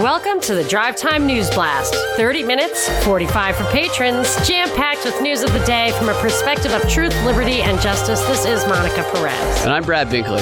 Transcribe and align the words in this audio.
Welcome 0.00 0.40
to 0.42 0.54
the 0.54 0.64
Drive 0.64 0.96
Time 0.96 1.26
News 1.26 1.50
Blast. 1.50 1.94
30 2.16 2.44
minutes, 2.44 2.88
45 3.04 3.56
for 3.56 3.64
patrons, 3.64 4.34
jam 4.48 4.74
packed 4.74 5.04
with 5.04 5.20
news 5.20 5.42
of 5.42 5.52
the 5.52 5.62
day 5.66 5.92
from 5.98 6.08
a 6.08 6.14
perspective 6.14 6.72
of 6.72 6.88
truth, 6.88 7.14
liberty, 7.26 7.60
and 7.60 7.78
justice. 7.78 8.18
This 8.22 8.46
is 8.46 8.66
Monica 8.66 9.02
Perez. 9.12 9.62
And 9.62 9.70
I'm 9.70 9.84
Brad 9.84 10.08
Binkley. 10.08 10.40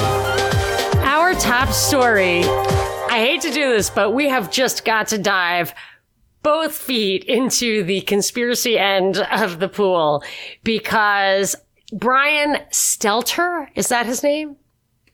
Our 1.03 1.33
top 1.33 1.73
story 1.73 2.43
I 2.45 3.19
hate 3.19 3.41
to 3.41 3.51
do 3.51 3.73
this, 3.73 3.89
but 3.89 4.11
we 4.11 4.29
have 4.29 4.49
just 4.49 4.85
got 4.85 5.07
to 5.07 5.17
dive 5.17 5.73
both 6.43 6.73
feet 6.73 7.25
into 7.25 7.83
the 7.83 7.99
conspiracy 8.01 8.79
end 8.79 9.17
of 9.17 9.59
the 9.59 9.67
pool 9.67 10.23
because 10.63 11.57
Brian 11.91 12.55
Stelter, 12.71 13.67
is 13.75 13.89
that 13.89 14.05
his 14.05 14.23
name? 14.23 14.55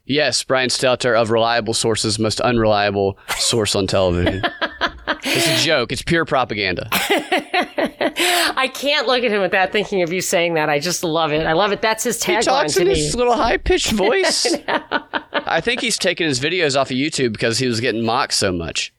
Yes, 0.08 0.42
Brian 0.44 0.70
Stelter 0.70 1.20
of 1.20 1.32
Reliable 1.32 1.74
Sources, 1.74 2.18
most 2.18 2.40
unreliable 2.42 3.20
source 3.38 3.76
on 3.76 3.88
television. 3.88 4.42
it's 5.24 5.62
a 5.62 5.66
joke. 5.66 5.92
It's 5.92 6.02
pure 6.02 6.24
propaganda. 6.24 6.88
I 6.94 8.70
can't 8.74 9.06
look 9.06 9.24
at 9.24 9.32
him 9.32 9.42
without 9.42 9.72
thinking 9.74 10.02
of 10.02 10.12
you 10.14 10.22
saying 10.22 10.54
that. 10.54 10.70
I 10.70 10.80
just 10.80 11.04
love 11.04 11.32
it. 11.34 11.46
I 11.46 11.52
love 11.54 11.72
it. 11.74 11.82
That's 11.82 12.04
his 12.06 12.22
tagline 12.24 12.38
He 12.40 12.44
talks 12.46 12.78
in 12.78 12.88
me. 12.88 12.96
his 12.96 13.16
little 13.16 13.36
high 13.36 13.58
pitched 13.58 13.92
voice. 13.92 14.48
I 15.34 15.60
think 15.62 15.82
he's 15.82 15.98
taking 15.98 16.26
his 16.26 16.40
videos 16.40 16.80
off 16.80 16.90
of 16.90 16.96
YouTube 16.98 17.34
because 17.34 17.60
he 17.60 17.68
was 17.68 17.80
getting 17.82 18.04
mocked 18.06 18.34
so 18.34 18.52
much. 18.54 18.94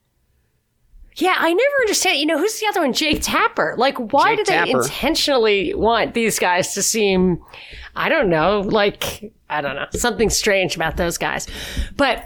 Yeah, 1.17 1.35
I 1.37 1.53
never 1.53 1.75
understand. 1.81 2.19
You 2.19 2.27
know, 2.27 2.39
who's 2.39 2.61
the 2.61 2.67
other 2.67 2.81
one? 2.81 2.93
Jake 2.93 3.21
Tapper. 3.23 3.75
Like, 3.77 3.97
why 4.13 4.37
Jake 4.37 4.45
do 4.47 4.53
they 4.53 4.59
Tapper. 4.59 4.83
intentionally 4.83 5.75
want 5.75 6.15
these 6.15 6.39
guys 6.39 6.75
to 6.75 6.83
seem, 6.83 7.43
I 7.97 8.09
don't 8.09 8.29
know, 8.29 8.61
like, 8.61 9.33
I 9.51 9.61
don't 9.61 9.77
know, 9.77 9.87
something 9.93 10.31
strange 10.31 10.77
about 10.77 10.97
those 10.97 11.19
guys. 11.19 11.47
But 11.97 12.25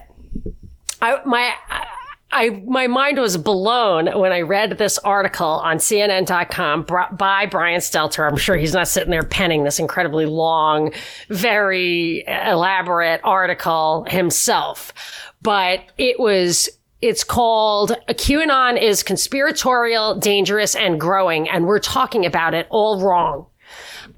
I, 1.01 1.21
my, 1.25 1.53
I, 2.31 2.63
my 2.67 2.87
mind 2.87 3.19
was 3.19 3.37
blown 3.37 4.07
when 4.19 4.33
I 4.33 4.41
read 4.41 4.79
this 4.79 4.99
article 4.99 5.47
on 5.47 5.77
CNN.com 5.77 6.87
by 7.17 7.47
Brian 7.47 7.81
Stelter. 7.81 8.29
I'm 8.29 8.37
sure 8.37 8.57
he's 8.57 8.73
not 8.73 8.89
sitting 8.89 9.11
there 9.11 9.23
penning 9.23 9.65
this 9.65 9.79
incredibly 9.79 10.27
long, 10.27 10.93
very 11.29 12.25
elaborate 12.27 13.21
article 13.23 14.07
himself, 14.09 14.93
but 15.43 15.81
it 15.99 16.19
was 16.19 16.71
it's 17.03 17.25
called 17.25 17.91
QAnon 18.09 18.81
is 18.81 19.03
conspiratorial, 19.03 20.15
dangerous, 20.15 20.77
and 20.77 21.01
growing, 21.01 21.51
and 21.51 21.67
we're 21.67 21.81
talking 21.81 22.25
about 22.25 22.55
it 22.55 22.69
all 22.71 23.01
wrong. 23.01 23.47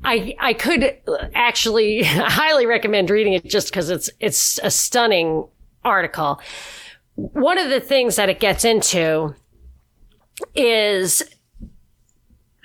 I 0.04 0.34
I 0.38 0.52
could 0.52 0.98
actually 1.34 2.02
highly 2.04 2.66
recommend 2.66 3.10
reading 3.10 3.32
it 3.32 3.44
just 3.44 3.68
because 3.68 3.90
it's 3.90 4.10
it's 4.20 4.58
a 4.62 4.70
stunning 4.70 5.46
article. 5.84 6.40
One 7.16 7.58
of 7.58 7.70
the 7.70 7.80
things 7.80 8.16
that 8.16 8.28
it 8.28 8.40
gets 8.40 8.64
into 8.64 9.34
is 10.54 11.22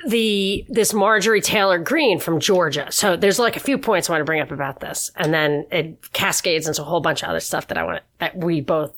the 0.07 0.65
this 0.69 0.93
Marjorie 0.93 1.41
Taylor 1.41 1.77
Greene 1.77 2.19
from 2.19 2.39
Georgia. 2.39 2.87
So 2.91 3.15
there's 3.15 3.39
like 3.39 3.55
a 3.55 3.59
few 3.59 3.77
points 3.77 4.09
I 4.09 4.13
want 4.13 4.21
to 4.21 4.25
bring 4.25 4.41
up 4.41 4.51
about 4.51 4.79
this, 4.79 5.11
and 5.15 5.33
then 5.33 5.65
it 5.71 6.13
cascades 6.13 6.67
into 6.67 6.81
a 6.81 6.85
whole 6.85 7.01
bunch 7.01 7.23
of 7.23 7.29
other 7.29 7.39
stuff 7.39 7.67
that 7.67 7.77
I 7.77 7.83
want 7.83 8.03
that 8.19 8.37
we 8.37 8.61
both 8.61 8.95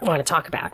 want 0.00 0.18
to 0.18 0.24
talk 0.24 0.48
about. 0.48 0.72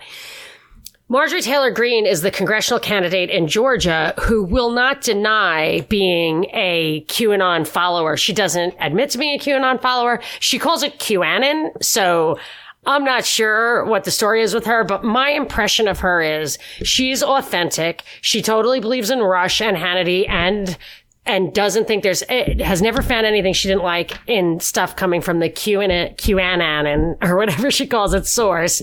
Marjorie 1.08 1.40
Taylor 1.40 1.70
Greene 1.70 2.04
is 2.04 2.22
the 2.22 2.32
congressional 2.32 2.80
candidate 2.80 3.30
in 3.30 3.46
Georgia 3.46 4.12
who 4.22 4.42
will 4.42 4.72
not 4.72 5.02
deny 5.02 5.82
being 5.82 6.46
a 6.52 7.04
QAnon 7.06 7.64
follower. 7.64 8.16
She 8.16 8.32
doesn't 8.32 8.74
admit 8.80 9.10
to 9.10 9.18
being 9.18 9.38
a 9.38 9.42
QAnon 9.42 9.80
follower. 9.80 10.20
She 10.40 10.58
calls 10.58 10.82
it 10.82 10.98
QAnon. 10.98 11.80
So 11.80 12.40
I'm 12.86 13.04
not 13.04 13.24
sure 13.24 13.84
what 13.84 14.02
the 14.02 14.10
story 14.10 14.42
is 14.42 14.52
with 14.52 14.66
her, 14.66 14.82
but 14.82 15.04
my 15.04 15.30
impression 15.30 15.86
of 15.86 16.00
her 16.00 16.20
is 16.20 16.58
she's 16.82 17.22
authentic. 17.22 18.02
She 18.20 18.42
totally 18.42 18.80
believes 18.80 19.08
in 19.08 19.20
Rush 19.20 19.60
and 19.60 19.76
Hannity 19.76 20.28
and 20.28 20.76
and 21.24 21.52
doesn't 21.52 21.86
think 21.86 22.02
there's 22.02 22.22
has 22.28 22.82
never 22.82 23.02
found 23.02 23.26
anything 23.26 23.52
she 23.52 23.68
didn't 23.68 23.82
like 23.82 24.18
in 24.26 24.58
stuff 24.58 24.96
coming 24.96 25.20
from 25.20 25.38
the 25.38 25.50
QAnon, 25.50 26.16
QAnon 26.16 27.16
or 27.22 27.36
whatever 27.36 27.70
she 27.70 27.86
calls 27.86 28.12
it 28.12 28.26
source. 28.26 28.82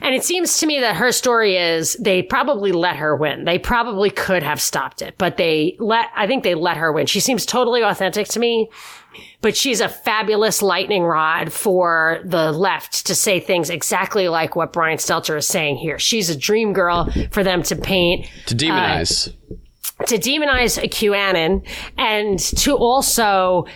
And 0.00 0.14
it 0.14 0.24
seems 0.24 0.58
to 0.58 0.66
me 0.66 0.80
that 0.80 0.96
her 0.96 1.12
story 1.12 1.56
is 1.56 1.94
they 1.94 2.22
probably 2.22 2.72
let 2.72 2.96
her 2.96 3.16
win. 3.16 3.44
They 3.44 3.58
probably 3.58 4.10
could 4.10 4.42
have 4.42 4.60
stopped 4.60 5.02
it, 5.02 5.16
but 5.18 5.36
they 5.36 5.76
let, 5.78 6.06
I 6.14 6.26
think 6.26 6.44
they 6.44 6.54
let 6.54 6.76
her 6.76 6.92
win. 6.92 7.06
She 7.06 7.20
seems 7.20 7.44
totally 7.44 7.82
authentic 7.82 8.28
to 8.28 8.38
me, 8.40 8.70
but 9.40 9.56
she's 9.56 9.80
a 9.80 9.88
fabulous 9.88 10.62
lightning 10.62 11.02
rod 11.02 11.52
for 11.52 12.20
the 12.24 12.52
left 12.52 13.06
to 13.06 13.14
say 13.14 13.40
things 13.40 13.70
exactly 13.70 14.28
like 14.28 14.54
what 14.54 14.72
Brian 14.72 14.98
Stelter 14.98 15.36
is 15.36 15.46
saying 15.48 15.76
here. 15.76 15.98
She's 15.98 16.30
a 16.30 16.36
dream 16.36 16.72
girl 16.72 17.08
for 17.32 17.42
them 17.42 17.62
to 17.64 17.76
paint 17.76 18.26
To 18.46 18.54
uh, 18.54 18.58
demonize. 18.58 19.34
to 20.06 20.16
demonize 20.18 20.82
a 20.82 20.86
QAnon 20.88 21.66
and 21.96 22.38
to 22.38 22.76
also 22.76 23.66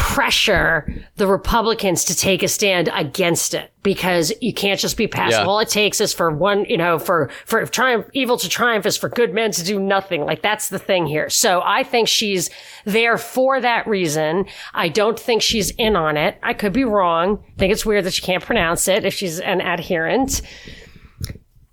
pressure 0.00 0.90
the 1.16 1.26
Republicans 1.26 2.06
to 2.06 2.16
take 2.16 2.42
a 2.42 2.48
stand 2.48 2.88
against 2.94 3.52
it 3.52 3.70
because 3.82 4.32
you 4.40 4.54
can't 4.54 4.80
just 4.80 4.96
be 4.96 5.06
passive. 5.06 5.40
Yeah. 5.40 5.46
All 5.46 5.60
it 5.60 5.68
takes 5.68 6.00
is 6.00 6.14
for 6.14 6.30
one, 6.30 6.64
you 6.64 6.78
know, 6.78 6.98
for, 6.98 7.28
for 7.44 7.66
triumph, 7.66 8.06
evil 8.14 8.38
to 8.38 8.48
triumph 8.48 8.86
is 8.86 8.96
for 8.96 9.10
good 9.10 9.34
men 9.34 9.52
to 9.52 9.62
do 9.62 9.78
nothing. 9.78 10.24
Like 10.24 10.40
that's 10.40 10.70
the 10.70 10.78
thing 10.78 11.06
here. 11.06 11.28
So 11.28 11.60
I 11.62 11.82
think 11.82 12.08
she's 12.08 12.48
there 12.86 13.18
for 13.18 13.60
that 13.60 13.86
reason. 13.86 14.46
I 14.72 14.88
don't 14.88 15.20
think 15.20 15.42
she's 15.42 15.70
in 15.72 15.96
on 15.96 16.16
it. 16.16 16.38
I 16.42 16.54
could 16.54 16.72
be 16.72 16.84
wrong. 16.84 17.44
I 17.46 17.58
think 17.58 17.70
it's 17.70 17.84
weird 17.84 18.04
that 18.04 18.14
she 18.14 18.22
can't 18.22 18.42
pronounce 18.42 18.88
it 18.88 19.04
if 19.04 19.12
she's 19.12 19.38
an 19.38 19.60
adherent. 19.60 20.40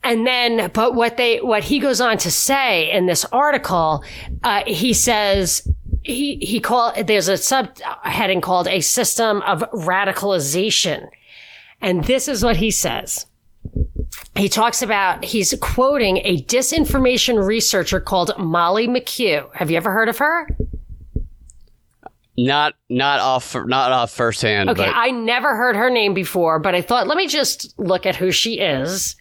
And 0.03 0.27
then, 0.27 0.69
but 0.73 0.95
what 0.95 1.15
they, 1.15 1.39
what 1.39 1.63
he 1.63 1.79
goes 1.79 2.01
on 2.01 2.17
to 2.19 2.31
say 2.31 2.91
in 2.91 3.05
this 3.05 3.25
article, 3.25 4.03
uh, 4.43 4.63
he 4.67 4.93
says, 4.93 5.67
he, 6.07 6.37
he 6.37 6.59
call, 6.59 6.93
there's 7.03 7.27
a 7.27 7.33
subheading 7.33 8.41
called 8.41 8.67
a 8.67 8.81
system 8.81 9.41
of 9.43 9.61
radicalization. 9.71 11.09
And 11.81 12.03
this 12.05 12.27
is 12.27 12.43
what 12.43 12.57
he 12.57 12.71
says. 12.71 13.25
He 14.35 14.49
talks 14.49 14.81
about, 14.81 15.23
he's 15.23 15.53
quoting 15.61 16.17
a 16.23 16.41
disinformation 16.43 17.45
researcher 17.45 17.99
called 17.99 18.31
Molly 18.37 18.87
McKew. 18.87 19.53
Have 19.53 19.69
you 19.69 19.77
ever 19.77 19.91
heard 19.91 20.09
of 20.09 20.17
her? 20.19 20.47
Not 22.39 22.75
not 22.87 23.19
off 23.19 23.55
not 23.55 23.91
off 23.91 24.11
firsthand, 24.11 24.69
Okay, 24.69 24.85
but 24.85 24.95
I 24.95 25.09
never 25.09 25.55
heard 25.55 25.75
her 25.75 25.89
name 25.89 26.13
before, 26.13 26.59
but 26.59 26.75
I 26.75 26.83
thought, 26.83 27.07
let 27.07 27.17
me 27.17 27.25
just 27.25 27.73
look 27.79 28.05
at 28.05 28.15
who 28.15 28.29
she 28.31 28.59
is. 28.59 29.15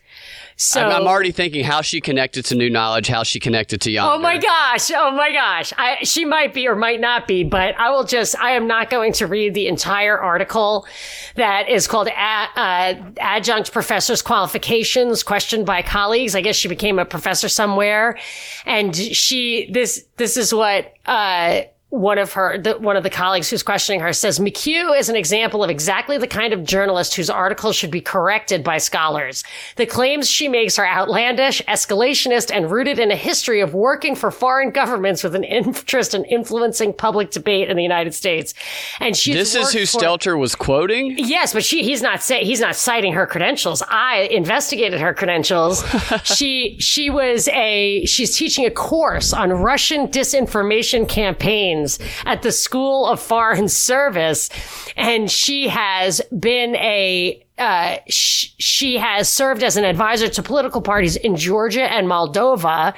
So, 0.59 0.81
I'm, 0.81 1.03
I'm 1.03 1.07
already 1.07 1.33
thinking 1.33 1.65
how 1.65 1.83
she 1.83 2.01
connected 2.01 2.47
to 2.47 2.55
new 2.55 2.71
knowledge, 2.71 3.09
how 3.09 3.25
she 3.25 3.39
connected 3.39 3.83
to 3.83 3.91
Yonder. 3.91 4.15
Oh 4.15 4.19
my 4.19 4.39
gosh! 4.39 4.91
Oh 4.91 5.11
my 5.11 5.31
gosh! 5.31 5.75
I, 5.77 5.99
she 6.03 6.25
might 6.25 6.55
be 6.55 6.67
or 6.67 6.75
might 6.75 6.99
not 6.99 7.29
be, 7.29 7.45
but 7.45 7.79
I 7.79 7.91
will 7.91 8.05
just. 8.05 8.39
I 8.39 8.53
am 8.53 8.67
not 8.67 8.89
going 8.89 9.13
to 9.15 9.27
read 9.27 9.53
the 9.53 9.67
entire 9.67 10.19
article 10.19 10.87
that 11.35 11.69
is 11.69 11.87
called 11.87 12.09
a, 12.09 12.13
uh, 12.13 12.95
"Adjunct 13.19 13.71
Professor's 13.71 14.23
Qualifications 14.23 15.23
Questioned 15.23 15.67
by 15.67 15.83
Colleagues." 15.83 16.35
I 16.35 16.41
guess 16.41 16.57
she 16.57 16.69
became 16.69 16.99
a 16.99 17.05
professor 17.05 17.51
somewhere, 17.51 18.19
and 18.65 18.97
she 18.97 19.71
this 19.71 20.07
this 20.17 20.39
is 20.39 20.55
what. 20.55 20.91
Uh, 21.05 21.63
one 21.97 22.19
of 22.19 22.35
her, 22.35 22.59
the, 22.59 22.79
one 22.79 22.97
of 22.97 23.03
the 23.03 23.11
colleagues 23.11 23.49
who's 23.49 23.63
questioning 23.63 24.01
her 24.01 24.13
says, 24.13 24.39
McKew 24.39 24.99
is 24.99 25.09
an 25.09 25.17
example 25.17 25.65
of 25.65 25.71
exactly 25.71 26.19
the 26.19 26.27
kind 26.27 26.53
of 26.53 26.63
journalist 26.65 27.15
whose 27.15 27.31
articles 27.31 27.75
should 27.75 27.91
be 27.91 28.01
corrected 28.01 28.63
by 28.63 28.79
scholars. 28.79 29.43
The 29.77 29.87
claims 29.87 30.31
she 30.31 30.49
makes 30.49 30.79
are 30.79 30.87
outlandish, 30.87 31.63
escalationist, 31.67 32.55
and 32.55 32.71
rooted 32.71 32.99
in 32.99 33.11
a 33.11 33.17
history 33.17 33.61
of 33.61 33.73
working 33.73 34.15
for 34.15 34.31
foreign 34.31 34.71
governments 34.71 35.25
with 35.25 35.35
an 35.35 35.45
interest 35.45 36.13
in 36.15 36.25
influencing 36.25 36.93
public 36.93 37.31
debate 37.31 37.71
in 37.71 37.77
the 37.77 37.83
United 37.83 38.15
States. 38.15 38.53
And 39.01 39.17
she 39.17 39.33
This 39.33 39.55
is 39.55 39.73
who 39.73 39.87
for- 39.87 39.99
Stelter 39.99 40.39
was 40.39 40.55
quoting. 40.55 41.15
Yes, 41.19 41.53
but 41.53 41.65
she 41.65 41.83
he's 41.83 42.03
not 42.03 42.23
say, 42.23 42.45
he's 42.45 42.61
not 42.61 42.77
citing 42.77 43.15
her 43.15 43.27
credentials. 43.27 43.83
I 43.89 44.29
investigated 44.31 45.01
her 45.01 45.15
credentials. 45.15 45.83
she 46.25 46.77
she 46.79 47.09
was 47.09 47.49
a 47.49 48.05
she's 48.05 48.37
teaching 48.37 48.67
a 48.67 48.71
course 48.71 49.33
on 49.33 49.51
Russian 49.53 50.09
disinformation 50.09 51.09
campaigns 51.09 51.86
at 52.25 52.43
the 52.43 52.53
School 52.53 53.07
of 53.07 53.21
Foreign 53.21 53.69
Service, 53.69 54.49
and 54.97 55.31
she 55.31 55.69
has 55.69 56.21
been 56.39 56.77
a 56.77 57.43
uh, 57.59 57.97
sh- 58.09 58.53
she 58.59 58.99
has 58.99 59.29
served 59.29 59.63
as 59.63 59.77
an 59.77 59.85
advisor 59.85 60.29
to 60.29 60.43
political 60.43 60.83
parties 60.83 61.17
in 61.17 61.37
Georgia 61.37 61.91
and 61.91 62.07
Moldova. 62.07 62.95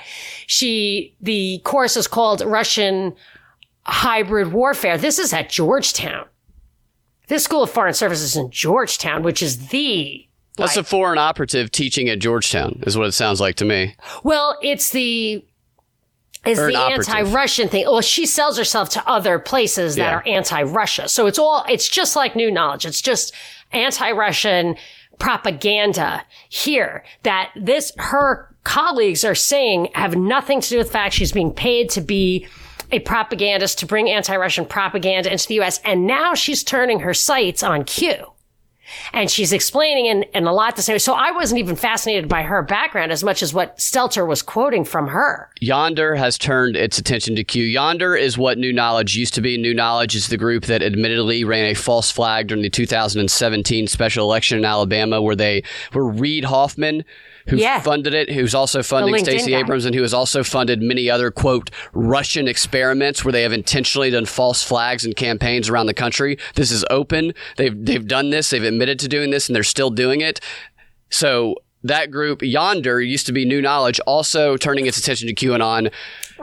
She 0.47 1.15
the 1.21 1.61
course 1.65 1.97
is 1.97 2.09
called 2.09 2.43
Russian 2.45 3.15
hybrid 3.87 4.53
warfare. 4.53 4.99
This 4.99 5.19
is 5.19 5.33
at 5.33 5.49
Georgetown. 5.49 6.27
This 7.29 7.45
School 7.45 7.63
of 7.63 7.71
Foreign 7.71 7.95
Service 7.95 8.21
is 8.21 8.37
in 8.37 8.51
Georgetown, 8.51 9.23
which 9.23 9.43
is 9.43 9.69
the 9.69 10.27
That's 10.57 10.77
a 10.77 10.83
foreign 10.83 11.19
operative 11.19 11.71
teaching 11.71 12.09
at 12.09 12.19
Georgetown, 12.19 12.83
is 12.87 12.97
what 12.97 13.07
it 13.07 13.13
sounds 13.13 13.41
like 13.41 13.57
to 13.57 13.65
me. 13.65 13.95
well, 14.25 14.57
it's 14.63 14.91
the 14.91 15.45
is 16.49 16.59
an 16.59 16.73
the 16.73 16.79
anti-Russian 16.79 17.69
thing. 17.69 17.85
Well, 17.85 18.01
she 18.01 18.27
sells 18.27 18.59
herself 18.59 18.89
to 18.91 19.09
other 19.09 19.39
places 19.39 19.97
that 19.97 20.03
Yeah. 20.03 20.15
are 20.17 20.23
anti-Russia. 20.27 21.09
So 21.09 21.27
it's 21.27 21.39
all 21.39 21.65
it's 21.69 21.89
just 21.89 22.17
like 22.17 22.35
new 22.37 22.51
knowledge. 22.51 22.85
It's 22.87 23.01
just 23.01 23.33
anti-Russian 23.73 24.77
propaganda 25.19 26.25
here 26.49 27.05
that 27.25 27.51
this, 27.57 27.93
her 27.99 28.49
colleagues 28.65 29.25
are 29.25 29.35
saying 29.35 29.89
have 29.95 30.17
nothing 30.17 30.61
to 30.61 30.69
do 30.69 30.79
with 30.79 30.89
the 30.89 30.93
fact 30.93 31.15
she's 31.15 31.33
being 31.33 31.53
paid 31.53 31.91
to 31.91 32.01
be 32.01 32.47
a 32.91 33.01
propagandist 33.01 33.79
to 33.81 33.87
bring 33.87 34.09
anti-Russian 34.09 34.65
propaganda 34.65 35.31
into 35.31 35.47
the 35.49 35.55
U.S. 35.57 35.81
And 35.85 36.07
now 36.07 36.35
she's 36.35 36.63
turning 36.63 37.01
her 37.01 37.13
sights 37.15 37.63
on 37.63 37.85
Q. 37.85 38.33
And 39.13 39.31
she's 39.31 39.53
explaining 39.53 40.09
and, 40.09 40.27
and 40.35 40.47
a 40.47 40.53
lot 40.53 40.77
to 40.77 40.83
say. 40.83 40.99
So 40.99 41.15
I 41.15 41.31
wasn't 41.33 41.61
even 41.61 41.77
fascinated 41.77 42.29
by 42.29 42.43
her 42.43 42.63
background 42.63 43.13
as 43.13 43.23
much 43.23 43.43
as 43.43 43.53
what 43.53 43.79
Stelter 43.79 44.27
was 44.27 44.43
quoting 44.43 44.85
from 44.85 45.09
her. 45.09 45.51
Yonder 45.61 46.15
has 46.15 46.39
turned 46.39 46.77
its 46.77 46.99
attention 46.99 47.37
to 47.37 47.45
Q. 47.45 47.65
Yonder 47.65 48.15
is 48.17 48.39
what 48.39 48.59
New 48.59 48.73
Knowledge 48.73 49.17
used 49.17 49.35
to 49.35 49.41
be. 49.41 49.57
New 49.57 49.75
Knowledge 49.75 50.15
is 50.15 50.29
the 50.29 50.37
group 50.37 50.65
that 50.67 50.83
admittedly 50.83 51.45
ran 51.45 51.67
a 51.67 51.75
false 51.75 52.11
flag 52.11 52.49
during 52.49 52.63
the 52.63 52.71
2017 52.71 53.87
special 53.87 54.25
election 54.25 54.59
in 54.59 54.65
Alabama, 54.65 55.21
where 55.21 55.37
they 55.37 55.63
were 55.93 56.09
Reid 56.09 56.45
Hoffman 56.45 57.05
who 57.49 57.57
Yeah. 57.57 57.81
funded 57.81 58.15
it, 58.15 58.31
who's 58.31 58.55
also 58.55 58.83
funding 58.83 59.19
Stacey 59.25 59.53
guy. 59.53 59.59
Abrams, 59.61 59.85
and 59.85 59.95
who 59.95 60.03
has 60.03 60.15
also 60.15 60.43
funded 60.43 60.81
many 60.83 61.11
other 61.11 61.31
quote 61.31 61.71
Russian 61.93 62.47
experiments 62.49 63.25
where 63.25 63.33
they 63.33 63.43
have 63.43 63.53
intentionally 63.53 64.11
done 64.11 64.27
false 64.27 64.63
flags 64.63 65.05
and 65.05 65.17
campaigns 65.17 65.69
around 65.69 65.87
the 65.87 65.95
country. 65.95 66.39
This 66.55 66.71
is 66.71 66.85
open. 66.91 67.33
They've 67.57 67.75
they've 67.85 68.07
done 68.07 68.31
this. 68.31 68.51
They've 68.51 68.63
admitted 68.63 68.99
to 69.01 69.09
doing 69.09 69.31
this, 69.31 69.49
and 69.49 69.57
they're 69.57 69.63
still 69.63 69.91
doing 69.91 70.21
it. 70.21 70.41
So 71.11 71.57
that 71.85 72.11
group 72.11 72.43
yonder 72.43 73.01
used 73.01 73.27
to 73.27 73.33
be 73.33 73.45
New 73.45 73.63
Knowledge, 73.63 74.01
also 74.01 74.57
turning 74.57 74.87
its 74.87 74.99
attention 74.99 75.29
to 75.29 75.35
QAnon. 75.35 75.93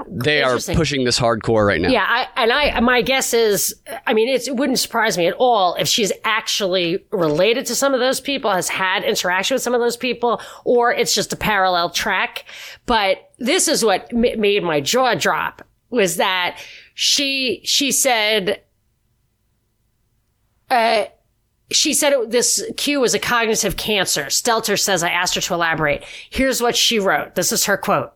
They 0.07 0.43
are 0.43 0.59
pushing 0.59 1.03
this 1.05 1.19
hardcore 1.19 1.65
right 1.65 1.79
now. 1.79 1.89
Yeah, 1.89 2.05
I, 2.07 2.27
and 2.35 2.51
I, 2.51 2.79
my 2.81 3.01
guess 3.01 3.33
is, 3.33 3.75
I 4.05 4.13
mean, 4.13 4.27
it's, 4.27 4.47
it 4.47 4.55
wouldn't 4.55 4.79
surprise 4.79 5.17
me 5.17 5.27
at 5.27 5.35
all 5.37 5.75
if 5.75 5.87
she's 5.87 6.11
actually 6.23 7.05
related 7.11 7.65
to 7.67 7.75
some 7.75 7.93
of 7.93 7.99
those 7.99 8.19
people, 8.19 8.51
has 8.51 8.69
had 8.69 9.03
interaction 9.03 9.55
with 9.55 9.61
some 9.61 9.73
of 9.73 9.81
those 9.81 9.97
people, 9.97 10.41
or 10.63 10.91
it's 10.91 11.15
just 11.15 11.33
a 11.33 11.37
parallel 11.37 11.89
track. 11.89 12.45
But 12.85 13.31
this 13.37 13.67
is 13.67 13.83
what 13.83 14.11
m- 14.11 14.39
made 14.39 14.63
my 14.63 14.81
jaw 14.81 15.15
drop 15.15 15.61
was 15.89 16.17
that 16.17 16.59
she, 16.93 17.61
she 17.63 17.91
said, 17.91 18.61
uh, 20.69 21.05
she 21.71 21.93
said 21.93 22.13
it, 22.13 22.31
this 22.31 22.63
Q 22.77 22.99
was 22.99 23.13
a 23.13 23.19
cognitive 23.19 23.75
cancer. 23.75 24.25
Stelter 24.25 24.79
says, 24.79 25.03
I 25.03 25.09
asked 25.09 25.35
her 25.35 25.41
to 25.41 25.53
elaborate. 25.53 26.03
Here's 26.29 26.61
what 26.61 26.75
she 26.75 26.99
wrote. 26.99 27.35
This 27.35 27.51
is 27.51 27.65
her 27.65 27.77
quote. 27.77 28.11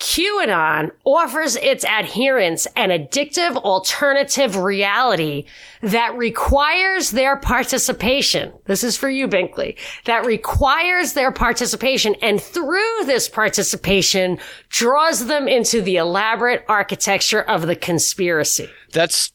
QAnon 0.00 0.92
offers 1.04 1.56
its 1.56 1.84
adherents 1.84 2.66
an 2.76 2.90
addictive 2.90 3.56
alternative 3.56 4.56
reality 4.56 5.44
that 5.82 6.16
requires 6.16 7.10
their 7.10 7.36
participation. 7.36 8.52
This 8.66 8.84
is 8.84 8.96
for 8.96 9.10
you, 9.10 9.26
Binkley. 9.26 9.76
That 10.04 10.24
requires 10.24 11.14
their 11.14 11.32
participation 11.32 12.14
and 12.22 12.40
through 12.40 13.04
this 13.06 13.28
participation 13.28 14.38
draws 14.68 15.26
them 15.26 15.48
into 15.48 15.82
the 15.82 15.96
elaborate 15.96 16.64
architecture 16.68 17.42
of 17.42 17.66
the 17.66 17.76
conspiracy. 17.76 18.68
That's 18.92 19.32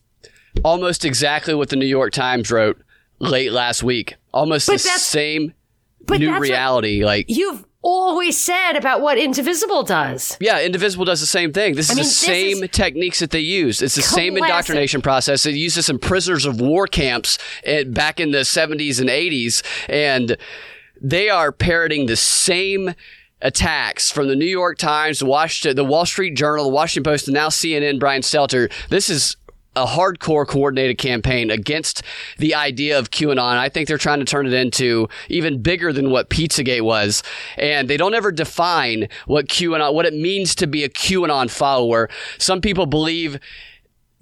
almost 0.63 1.03
exactly 1.03 1.53
what 1.53 1.69
the 1.69 1.75
New 1.75 1.85
York 1.85 2.13
Times 2.13 2.49
wrote 2.51 2.81
late 3.19 3.51
last 3.51 3.83
week. 3.83 4.15
Almost 4.33 4.67
the 4.67 4.77
same 4.77 5.53
But 6.05 6.19
new 6.19 6.27
that's 6.27 6.39
what 6.39 6.49
reality. 6.49 7.03
like, 7.03 7.25
you've 7.27 7.65
always 7.83 8.39
said 8.39 8.73
about 8.73 9.01
what 9.01 9.17
Indivisible 9.17 9.83
does. 9.83 10.37
yeah, 10.39 10.61
Indivisible 10.61 11.05
does 11.05 11.19
the 11.19 11.27
same 11.27 11.53
thing. 11.53 11.75
This 11.75 11.89
is 11.89 11.95
mean, 11.95 12.03
the 12.03 12.03
this 12.03 12.17
same 12.17 12.63
is 12.63 12.69
techniques 12.71 13.19
that 13.19 13.31
they 13.31 13.39
use. 13.39 13.81
It's 13.81 13.95
the 13.95 14.01
same 14.01 14.37
indoctrination 14.37 15.01
process. 15.01 15.43
They 15.43 15.51
use 15.51 15.75
this 15.75 15.89
in 15.89 15.99
prisoners 15.99 16.45
of 16.45 16.59
war 16.59 16.87
camps 16.87 17.37
eh, 17.65 17.83
back 17.83 18.19
in 18.19 18.31
the 18.31 18.39
70s 18.39 18.99
and 18.99 19.09
80s. 19.09 19.63
And 19.89 20.37
they 20.99 21.29
are 21.29 21.51
parroting 21.51 22.05
the 22.05 22.15
same 22.15 22.95
attacks 23.41 24.09
from 24.09 24.29
the 24.29 24.35
New 24.35 24.45
York 24.45 24.77
Times, 24.77 25.19
the 25.19 25.25
Washington, 25.25 25.75
the 25.75 25.83
Wall 25.83 26.05
Street 26.05 26.35
Journal, 26.35 26.63
the 26.63 26.71
Washington 26.71 27.11
Post, 27.11 27.27
and 27.27 27.35
now 27.35 27.49
CNN. 27.49 27.99
Brian 27.99 28.21
Stelter. 28.21 28.71
This 28.89 29.09
is 29.09 29.35
a 29.75 29.85
hardcore 29.85 30.47
coordinated 30.47 30.97
campaign 30.97 31.49
against 31.49 32.03
the 32.37 32.55
idea 32.55 32.97
of 32.97 33.11
QAnon. 33.11 33.39
I 33.39 33.69
think 33.69 33.87
they're 33.87 33.97
trying 33.97 34.19
to 34.19 34.25
turn 34.25 34.45
it 34.45 34.53
into 34.53 35.07
even 35.29 35.61
bigger 35.61 35.91
than 35.91 36.11
what 36.11 36.29
Pizzagate 36.29 36.81
was. 36.81 37.23
And 37.57 37.89
they 37.89 37.97
don't 37.97 38.13
ever 38.13 38.31
define 38.31 39.07
what 39.25 39.47
QAnon, 39.47 39.93
what 39.93 40.05
it 40.05 40.13
means 40.13 40.55
to 40.55 40.67
be 40.67 40.83
a 40.83 40.89
QAnon 40.89 41.49
follower. 41.49 42.09
Some 42.37 42.61
people 42.61 42.85
believe 42.85 43.39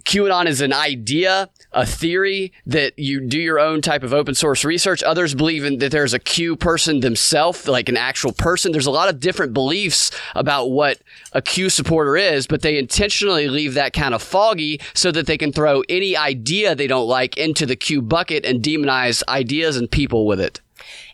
QAnon 0.03 0.48
is 0.48 0.62
an 0.62 0.74
idea, 0.74 1.50
a 1.71 1.86
theory 1.86 2.51
that 2.65 2.98
you 2.98 3.21
do 3.21 3.39
your 3.39 3.59
own 3.59 3.81
type 3.81 4.03
of 4.03 4.13
open 4.13 4.36
source 4.36 4.65
research. 4.65 5.03
Others 5.03 5.36
believe 5.36 5.63
in, 5.63 5.80
that 5.80 5.92
there's 5.92 6.13
a 6.13 6.19
Q 6.19 6.56
person 6.56 7.00
themselves, 7.00 7.68
like 7.68 7.89
an 7.89 7.98
actual 7.98 8.31
person. 8.33 8.71
There's 8.71 8.86
a 8.86 8.92
lot 8.92 9.09
of 9.09 9.19
different 9.19 9.53
beliefs 9.53 10.12
about 10.36 10.71
what 10.71 11.00
a 11.33 11.42
Q 11.42 11.69
supporter 11.69 12.18
is, 12.18 12.48
but 12.48 12.62
they 12.62 12.77
intentionally 12.77 13.48
leave 13.48 13.74
that 13.75 13.94
kind 13.94 14.13
of 14.13 14.21
foggy 14.21 14.80
so 14.94 15.12
that 15.12 15.27
they 15.27 15.38
can 15.38 15.51
throw 15.51 15.83
any 15.89 16.15
idea 16.18 16.75
they 16.75 16.88
don't 16.88 17.07
like 17.07 17.38
into 17.38 17.65
the 17.65 17.75
Q 17.75 18.01
bucket 18.01 18.45
and 18.45 18.62
demonize 18.62 19.24
ideas 19.27 19.77
and 19.77 19.89
people 19.89 20.25
with 20.25 20.39
it. 20.39 20.62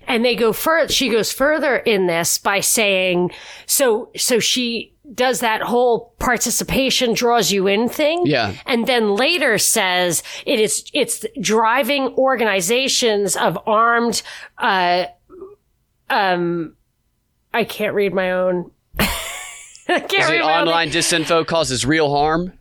And 0.07 0.24
they 0.24 0.36
go 0.36 0.54
further, 0.54 0.92
she 0.92 1.10
goes 1.10 1.33
further 1.33 1.78
in 1.78 2.07
this 2.07 2.38
by 2.38 2.62
saying, 2.62 3.31
so, 3.66 4.10
so 4.16 4.40
she 4.40 4.94
does 5.13 5.39
that 5.39 5.62
whole 5.62 6.13
participation 6.19 7.13
draws 7.13 7.51
you 7.51 7.68
in 7.68 7.88
thing. 7.89 8.24
Yeah. 8.25 8.54
And 8.65 8.88
then 8.88 9.15
later 9.15 9.57
says 9.57 10.21
it 10.45 10.59
is, 10.59 10.89
it's 10.94 11.25
driving 11.39 12.09
organizations 12.15 13.36
of 13.36 13.57
armed, 13.65 14.21
uh, 14.57 15.06
um, 16.09 16.75
I 17.54 17.63
can't 17.63 17.94
read 17.94 18.13
my 18.13 18.31
own. 18.31 18.71
I 19.00 19.06
can't 19.88 20.13
Is 20.13 20.30
read 20.30 20.42
it 20.42 20.44
my 20.44 20.62
own 20.62 20.68
online 20.68 20.89
disinfo 20.89 21.45
causes 21.48 21.86
real 21.86 22.09
harm? 22.09 22.54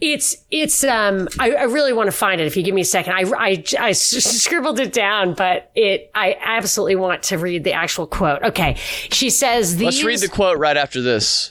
It's 0.00 0.36
it's 0.52 0.84
um 0.84 1.28
I, 1.40 1.52
I 1.52 1.62
really 1.64 1.92
want 1.92 2.06
to 2.06 2.12
find 2.12 2.40
it 2.40 2.46
if 2.46 2.56
you 2.56 2.62
give 2.62 2.74
me 2.74 2.82
a 2.82 2.84
second. 2.84 3.12
I, 3.14 3.22
I, 3.36 3.64
I 3.80 3.90
s- 3.90 4.08
scribbled 4.08 4.78
it 4.78 4.92
down, 4.92 5.34
but 5.34 5.72
it 5.74 6.10
I 6.14 6.36
absolutely 6.40 6.96
want 6.96 7.24
to 7.24 7.38
read 7.38 7.64
the 7.64 7.72
actual 7.72 8.06
quote. 8.06 8.42
Okay, 8.42 8.74
she 8.76 9.30
says 9.30 9.76
these. 9.76 9.84
Let's 9.86 10.04
read 10.04 10.20
the 10.20 10.28
quote 10.28 10.58
right 10.58 10.76
after 10.76 11.00
this. 11.02 11.50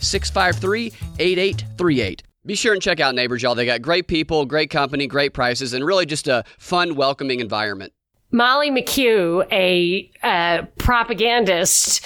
653 0.01 0.87
8838. 1.19 2.23
Be 2.45 2.55
sure 2.55 2.73
and 2.73 2.81
check 2.81 2.99
out 2.99 3.13
Neighbors, 3.13 3.43
y'all. 3.43 3.53
They 3.55 3.65
got 3.65 3.81
great 3.81 4.07
people, 4.07 4.45
great 4.45 4.69
company, 4.71 5.05
great 5.07 5.33
prices, 5.33 5.73
and 5.73 5.85
really 5.85 6.05
just 6.07 6.27
a 6.27 6.43
fun, 6.57 6.95
welcoming 6.95 7.39
environment. 7.39 7.93
Molly 8.31 8.71
McKew, 8.71 9.45
a 9.51 10.09
uh, 10.23 10.63
propagandist. 10.77 12.05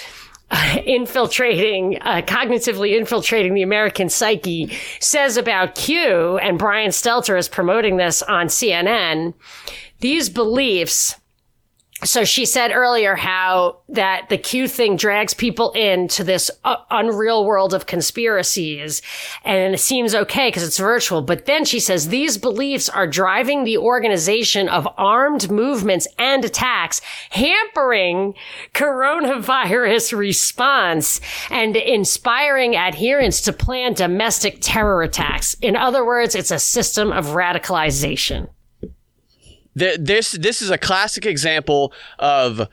uh, 0.50 0.78
Infiltrating, 0.84 1.98
uh, 2.02 2.22
cognitively 2.22 2.96
infiltrating 2.96 3.54
the 3.54 3.62
American 3.62 4.08
psyche, 4.08 4.72
says 5.00 5.36
about 5.36 5.74
Q, 5.74 6.38
and 6.38 6.58
Brian 6.58 6.90
Stelter 6.90 7.36
is 7.38 7.48
promoting 7.48 7.96
this 7.96 8.22
on 8.22 8.46
CNN. 8.46 9.34
These 10.00 10.28
beliefs 10.28 11.16
so 12.06 12.24
she 12.24 12.46
said 12.46 12.72
earlier 12.72 13.16
how 13.16 13.78
that 13.88 14.28
the 14.28 14.38
Q 14.38 14.68
thing 14.68 14.96
drags 14.96 15.34
people 15.34 15.72
into 15.72 16.24
this 16.24 16.50
uh, 16.64 16.76
unreal 16.90 17.44
world 17.44 17.74
of 17.74 17.86
conspiracies 17.86 19.02
and 19.44 19.74
it 19.74 19.78
seems 19.78 20.14
okay 20.14 20.48
because 20.48 20.62
it's 20.62 20.78
virtual. 20.78 21.22
But 21.22 21.46
then 21.46 21.64
she 21.64 21.80
says 21.80 22.08
these 22.08 22.38
beliefs 22.38 22.88
are 22.88 23.06
driving 23.06 23.64
the 23.64 23.78
organization 23.78 24.68
of 24.68 24.88
armed 24.96 25.50
movements 25.50 26.06
and 26.18 26.44
attacks, 26.44 27.00
hampering 27.30 28.34
coronavirus 28.74 30.16
response 30.16 31.20
and 31.50 31.76
inspiring 31.76 32.76
adherents 32.76 33.40
to 33.42 33.52
plan 33.52 33.94
domestic 33.94 34.58
terror 34.60 35.02
attacks. 35.02 35.54
In 35.54 35.76
other 35.76 36.04
words, 36.04 36.34
it's 36.34 36.50
a 36.50 36.58
system 36.58 37.12
of 37.12 37.26
radicalization. 37.26 38.48
Th- 39.78 39.98
This 40.00 40.32
this 40.32 40.62
is 40.62 40.70
a 40.70 40.78
classic 40.78 41.26
example 41.26 41.92
of 42.18 42.68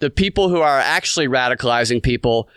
the 0.00 0.10
people 0.10 0.48
who 0.48 0.60
are 0.60 0.78
actually 0.78 1.28
radicalizing 1.28 2.02
people 2.02 2.48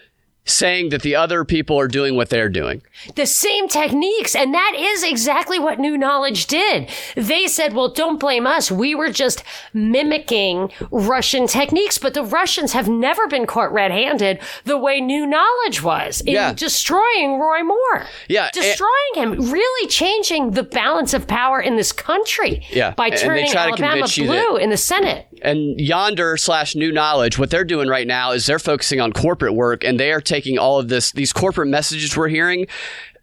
saying 0.47 0.89
that 0.89 1.01
the 1.01 1.15
other 1.15 1.43
people 1.45 1.79
are 1.79 1.87
doing 1.87 2.15
what 2.15 2.29
they're 2.29 2.49
doing. 2.49 2.81
The 3.15 3.25
same 3.25 3.67
techniques. 3.67 4.35
And 4.35 4.53
that 4.53 4.73
is 4.75 5.03
exactly 5.03 5.59
what 5.59 5.79
New 5.79 5.97
Knowledge 5.97 6.47
did. 6.47 6.89
They 7.15 7.47
said, 7.47 7.73
well, 7.73 7.89
don't 7.89 8.19
blame 8.19 8.47
us. 8.47 8.71
We 8.71 8.95
were 8.95 9.11
just 9.11 9.43
mimicking 9.73 10.71
Russian 10.91 11.47
techniques, 11.47 11.97
but 11.97 12.13
the 12.13 12.23
Russians 12.23 12.73
have 12.73 12.87
never 12.87 13.27
been 13.27 13.45
caught 13.45 13.71
red 13.73 13.91
handed 13.91 14.39
the 14.63 14.77
way 14.77 15.01
New 15.01 15.25
Knowledge 15.25 15.83
was 15.83 16.21
in 16.21 16.33
Yeah. 16.33 16.53
destroying 16.53 17.39
Roy 17.39 17.63
Moore. 17.63 18.05
Yeah, 18.29 18.45
and- 18.45 18.53
Destroying 18.53 19.13
him, 19.15 19.51
really 19.51 19.87
changing 19.89 20.51
the 20.51 20.63
balance 20.63 21.13
of 21.13 21.27
power 21.27 21.59
in 21.61 21.75
this 21.75 21.91
country 21.91 22.65
Yeah, 22.71 22.91
by 22.91 23.07
and 23.07 23.13
they 23.17 23.21
turning 23.21 23.51
try 23.51 23.67
Alabama 23.67 24.05
blue 24.15 24.27
that- 24.27 24.55
in 24.61 24.69
the 24.69 24.77
Senate. 24.77 25.25
And 25.41 25.79
Yonder 25.79 26.35
slash 26.37 26.75
New 26.75 26.91
Knowledge, 26.91 27.37
what 27.37 27.49
they're 27.51 27.63
doing 27.63 27.87
right 27.87 28.07
now 28.07 28.31
is 28.31 28.45
they're 28.47 28.57
focusing 28.59 28.99
on 28.99 29.13
corporate 29.13 29.53
work 29.53 29.83
and 29.83 29.99
they 29.99 30.11
are 30.11 30.21
taking 30.21 30.36
all 30.59 30.79
of 30.79 30.87
this, 30.87 31.11
these 31.11 31.33
corporate 31.33 31.69
messages 31.69 32.15
we're 32.15 32.27
hearing 32.27 32.67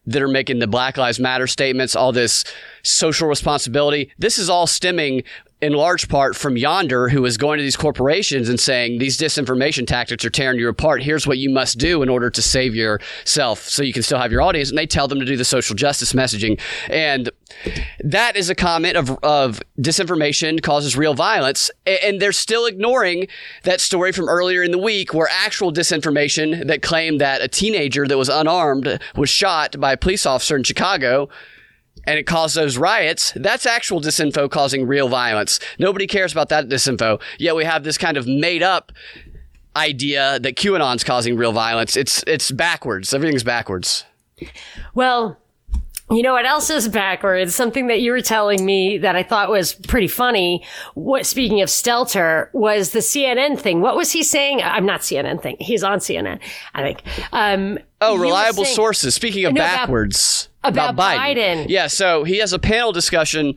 that 0.06 0.22
are 0.22 0.28
making 0.28 0.58
the 0.58 0.66
Black 0.66 0.96
Lives 0.96 1.18
Matter 1.18 1.46
statements, 1.46 1.96
all 1.96 2.12
this 2.12 2.44
social 2.82 3.28
responsibility. 3.28 4.12
This 4.18 4.38
is 4.38 4.50
all 4.50 4.66
stemming 4.66 5.22
in 5.62 5.72
large 5.72 6.08
part 6.08 6.36
from 6.36 6.58
Yonder, 6.58 7.08
who 7.08 7.24
is 7.24 7.38
going 7.38 7.56
to 7.56 7.62
these 7.62 7.76
corporations 7.76 8.50
and 8.50 8.60
saying 8.60 8.98
these 8.98 9.16
disinformation 9.16 9.86
tactics 9.86 10.22
are 10.24 10.30
tearing 10.30 10.58
you 10.58 10.68
apart. 10.68 11.02
Here's 11.02 11.26
what 11.26 11.38
you 11.38 11.48
must 11.48 11.78
do 11.78 12.02
in 12.02 12.10
order 12.10 12.28
to 12.28 12.42
save 12.42 12.74
yourself 12.74 13.60
so 13.60 13.82
you 13.82 13.94
can 13.94 14.02
still 14.02 14.18
have 14.18 14.30
your 14.30 14.42
audience. 14.42 14.68
And 14.68 14.76
they 14.76 14.86
tell 14.86 15.08
them 15.08 15.20
to 15.20 15.24
do 15.24 15.38
the 15.38 15.44
social 15.44 15.74
justice 15.74 16.12
messaging. 16.12 16.60
And 16.90 17.30
that 18.02 18.36
is 18.36 18.50
a 18.50 18.54
comment 18.54 18.96
of, 18.96 19.18
of 19.22 19.62
disinformation 19.78 20.62
causes 20.62 20.96
real 20.96 21.14
violence. 21.14 21.70
And 21.86 22.20
they're 22.20 22.32
still 22.32 22.66
ignoring 22.66 23.28
that 23.64 23.80
story 23.80 24.12
from 24.12 24.28
earlier 24.28 24.62
in 24.62 24.70
the 24.70 24.78
week 24.78 25.14
where 25.14 25.28
actual 25.30 25.72
disinformation 25.72 26.66
that 26.66 26.82
claimed 26.82 27.20
that 27.20 27.42
a 27.42 27.48
teenager 27.48 28.06
that 28.06 28.18
was 28.18 28.28
unarmed 28.28 29.00
was 29.16 29.30
shot 29.30 29.78
by 29.80 29.92
a 29.92 29.96
police 29.96 30.26
officer 30.26 30.56
in 30.56 30.64
Chicago 30.64 31.28
and 32.06 32.18
it 32.18 32.26
caused 32.26 32.54
those 32.54 32.76
riots, 32.76 33.32
that's 33.36 33.66
actual 33.66 34.00
disinfo 34.00 34.50
causing 34.50 34.86
real 34.86 35.08
violence. 35.08 35.58
Nobody 35.78 36.06
cares 36.06 36.32
about 36.32 36.50
that 36.50 36.68
disinfo. 36.68 37.20
Yet 37.38 37.56
we 37.56 37.64
have 37.64 37.84
this 37.84 37.96
kind 37.96 38.16
of 38.16 38.26
made 38.26 38.62
up 38.62 38.92
idea 39.76 40.38
that 40.40 40.56
QAnon's 40.56 41.04
causing 41.04 41.36
real 41.36 41.52
violence. 41.52 41.96
It's 41.96 42.22
it's 42.26 42.50
backwards. 42.50 43.12
Everything's 43.14 43.42
backwards. 43.42 44.04
Well, 44.94 45.38
you 46.16 46.22
know 46.22 46.32
what 46.32 46.46
else 46.46 46.70
is 46.70 46.88
backwards? 46.88 47.54
Something 47.54 47.86
that 47.88 48.00
you 48.00 48.12
were 48.12 48.20
telling 48.20 48.64
me 48.64 48.98
that 48.98 49.16
I 49.16 49.22
thought 49.22 49.50
was 49.50 49.74
pretty 49.74 50.08
funny. 50.08 50.64
What, 50.94 51.26
speaking 51.26 51.60
of 51.62 51.68
Stelter, 51.68 52.48
was 52.52 52.90
the 52.90 52.98
CNN 53.00 53.58
thing. 53.58 53.80
What 53.80 53.96
was 53.96 54.12
he 54.12 54.22
saying? 54.22 54.60
I'm 54.62 54.86
not 54.86 55.00
CNN 55.00 55.42
thing. 55.42 55.56
He's 55.60 55.82
on 55.84 55.98
CNN, 55.98 56.40
I 56.74 56.82
think. 56.82 57.02
Um, 57.32 57.78
Oh, 58.00 58.16
reliable 58.18 58.64
saying- 58.64 58.74
sources. 58.76 59.14
Speaking 59.14 59.44
of 59.46 59.54
No, 59.54 59.62
about- 59.62 59.76
backwards. 59.76 60.48
about 60.62 60.96
Biden. 60.96 61.66
Yeah, 61.68 61.86
so 61.86 62.24
he 62.24 62.38
has 62.38 62.52
a 62.52 62.58
panel 62.58 62.92
discussion 62.92 63.54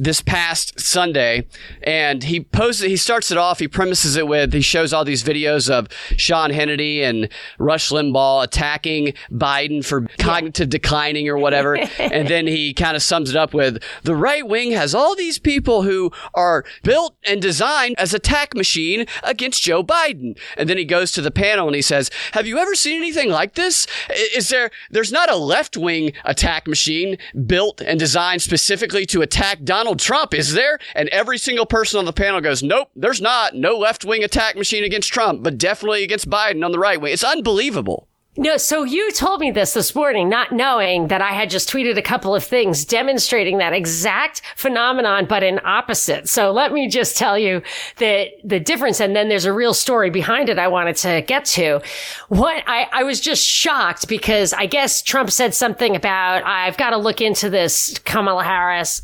this 0.00 0.22
past 0.22 0.80
Sunday, 0.80 1.46
and 1.82 2.24
he 2.24 2.40
poses. 2.40 2.86
He 2.86 2.96
starts 2.96 3.30
it 3.30 3.36
off. 3.36 3.58
He 3.58 3.68
premises 3.68 4.16
it 4.16 4.26
with 4.26 4.54
he 4.54 4.62
shows 4.62 4.94
all 4.94 5.04
these 5.04 5.22
videos 5.22 5.68
of 5.68 5.88
Sean 6.16 6.50
Hannity 6.50 7.02
and 7.02 7.28
Rush 7.58 7.90
Limbaugh 7.90 8.42
attacking 8.42 9.12
Biden 9.30 9.84
for 9.84 10.06
cognitive 10.18 10.70
declining 10.70 11.28
or 11.28 11.36
whatever, 11.36 11.76
and 11.98 12.28
then 12.28 12.46
he 12.46 12.72
kind 12.72 12.96
of 12.96 13.02
sums 13.02 13.28
it 13.28 13.36
up 13.36 13.52
with 13.52 13.82
the 14.02 14.16
right 14.16 14.48
wing 14.48 14.70
has 14.70 14.94
all 14.94 15.14
these 15.14 15.38
people 15.38 15.82
who 15.82 16.10
are 16.34 16.64
built 16.82 17.14
and 17.24 17.42
designed 17.42 17.94
as 17.98 18.14
attack 18.14 18.54
machine 18.54 19.04
against 19.22 19.62
Joe 19.62 19.84
Biden, 19.84 20.38
and 20.56 20.66
then 20.66 20.78
he 20.78 20.86
goes 20.86 21.12
to 21.12 21.20
the 21.20 21.30
panel 21.30 21.66
and 21.66 21.76
he 21.76 21.82
says, 21.82 22.10
"Have 22.32 22.46
you 22.46 22.56
ever 22.56 22.74
seen 22.74 22.96
anything 22.96 23.28
like 23.28 23.54
this? 23.54 23.86
Is 24.34 24.48
there? 24.48 24.70
There's 24.90 25.12
not 25.12 25.30
a 25.30 25.36
left 25.36 25.76
wing 25.76 26.12
attack 26.24 26.66
machine 26.66 27.18
built 27.46 27.82
and 27.82 27.98
designed 27.98 28.40
specifically 28.40 29.04
to 29.04 29.20
attack 29.20 29.62
Donald 29.62 29.89
Trump, 29.98 30.34
is 30.34 30.52
there? 30.52 30.78
And 30.94 31.08
every 31.08 31.38
single 31.38 31.66
person 31.66 31.98
on 31.98 32.04
the 32.04 32.12
panel 32.12 32.40
goes, 32.40 32.62
Nope, 32.62 32.90
there's 32.94 33.20
not. 33.20 33.54
No 33.54 33.76
left 33.76 34.04
wing 34.04 34.22
attack 34.22 34.56
machine 34.56 34.84
against 34.84 35.12
Trump, 35.12 35.42
but 35.42 35.58
definitely 35.58 36.04
against 36.04 36.30
Biden 36.30 36.64
on 36.64 36.72
the 36.72 36.78
right 36.78 37.00
wing. 37.00 37.12
It's 37.12 37.24
unbelievable. 37.24 38.08
No, 38.36 38.56
so 38.58 38.84
you 38.84 39.10
told 39.10 39.40
me 39.40 39.50
this 39.50 39.74
this 39.74 39.92
morning, 39.92 40.28
not 40.28 40.52
knowing 40.52 41.08
that 41.08 41.20
I 41.20 41.32
had 41.32 41.50
just 41.50 41.68
tweeted 41.68 41.98
a 41.98 42.02
couple 42.02 42.32
of 42.32 42.44
things 42.44 42.84
demonstrating 42.84 43.58
that 43.58 43.72
exact 43.72 44.42
phenomenon, 44.54 45.26
but 45.26 45.42
in 45.42 45.60
opposite. 45.64 46.28
So 46.28 46.52
let 46.52 46.72
me 46.72 46.88
just 46.88 47.16
tell 47.16 47.36
you 47.36 47.60
that 47.96 48.28
the 48.44 48.60
difference. 48.60 49.00
And 49.00 49.16
then 49.16 49.28
there's 49.28 49.46
a 49.46 49.52
real 49.52 49.74
story 49.74 50.10
behind 50.10 50.48
it 50.48 50.60
I 50.60 50.68
wanted 50.68 50.94
to 50.98 51.22
get 51.22 51.44
to. 51.46 51.82
What 52.28 52.62
I, 52.68 52.86
I 52.92 53.02
was 53.02 53.20
just 53.20 53.44
shocked 53.44 54.06
because 54.06 54.52
I 54.52 54.66
guess 54.66 55.02
Trump 55.02 55.32
said 55.32 55.52
something 55.52 55.96
about, 55.96 56.44
I've 56.46 56.76
got 56.76 56.90
to 56.90 56.98
look 56.98 57.20
into 57.20 57.50
this 57.50 57.98
Kamala 58.04 58.44
Harris, 58.44 59.02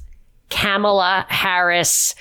Kamala 0.50 1.26
Harris, 1.28 2.14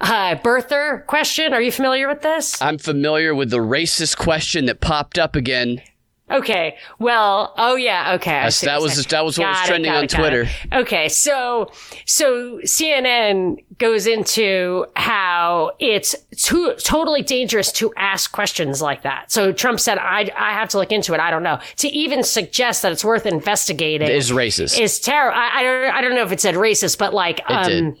uh, 0.00 0.36
birther 0.36 1.06
question. 1.06 1.52
Are 1.52 1.60
you 1.60 1.72
familiar 1.72 2.08
with 2.08 2.22
this? 2.22 2.60
I'm 2.60 2.78
familiar 2.78 3.34
with 3.34 3.50
the 3.50 3.58
racist 3.58 4.16
question 4.16 4.66
that 4.66 4.80
popped 4.80 5.18
up 5.18 5.36
again. 5.36 5.82
Okay. 6.30 6.76
Well, 6.98 7.54
oh 7.58 7.76
yeah. 7.76 8.14
Okay. 8.14 8.30
That 8.62 8.80
was- 8.80 9.04
that 9.06 9.24
was 9.24 9.38
what 9.38 9.48
was 9.48 9.56
Got 9.56 9.64
it, 9.64 9.68
trending 9.68 9.90
got 9.92 9.98
on 9.98 10.04
it, 10.04 10.10
Twitter. 10.10 10.42
it. 10.42 10.48
Okay. 10.72 11.08
So, 11.08 11.70
so 12.06 12.58
CNN 12.64 13.56
goes 13.78 14.06
into 14.06 14.86
how 14.96 15.72
it's 15.78 16.14
too, 16.36 16.74
totally 16.82 17.22
dangerous 17.22 17.72
to 17.72 17.92
ask 17.96 18.30
questions 18.32 18.80
like 18.82 19.02
that. 19.02 19.30
So 19.32 19.52
Trump 19.52 19.80
said, 19.80 19.98
I, 19.98 20.30
I 20.36 20.52
have 20.52 20.68
to 20.70 20.78
look 20.78 20.92
into 20.92 21.14
it. 21.14 21.20
I 21.20 21.30
don't 21.30 21.42
know. 21.42 21.58
To 21.78 21.88
even 21.88 22.22
suggest 22.22 22.82
that 22.82 22.92
it's 22.92 23.04
worth 23.04 23.26
investigating 23.26 24.08
Is 24.08 24.30
racist. 24.30 24.78
is 24.78 25.00
terrible. 25.00 25.38
I, 25.38 25.50
I 25.54 25.62
don't, 25.62 25.94
I 25.94 26.00
don't 26.02 26.14
know 26.14 26.22
if 26.22 26.32
it 26.32 26.40
said 26.40 26.54
racist, 26.54 26.98
but 26.98 27.14
like, 27.14 27.40
um, 27.46 27.66
did. 27.68 27.94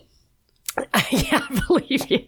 yeah, 1.10 1.44
I 1.50 1.62
believe 1.66 2.10
you. 2.10 2.24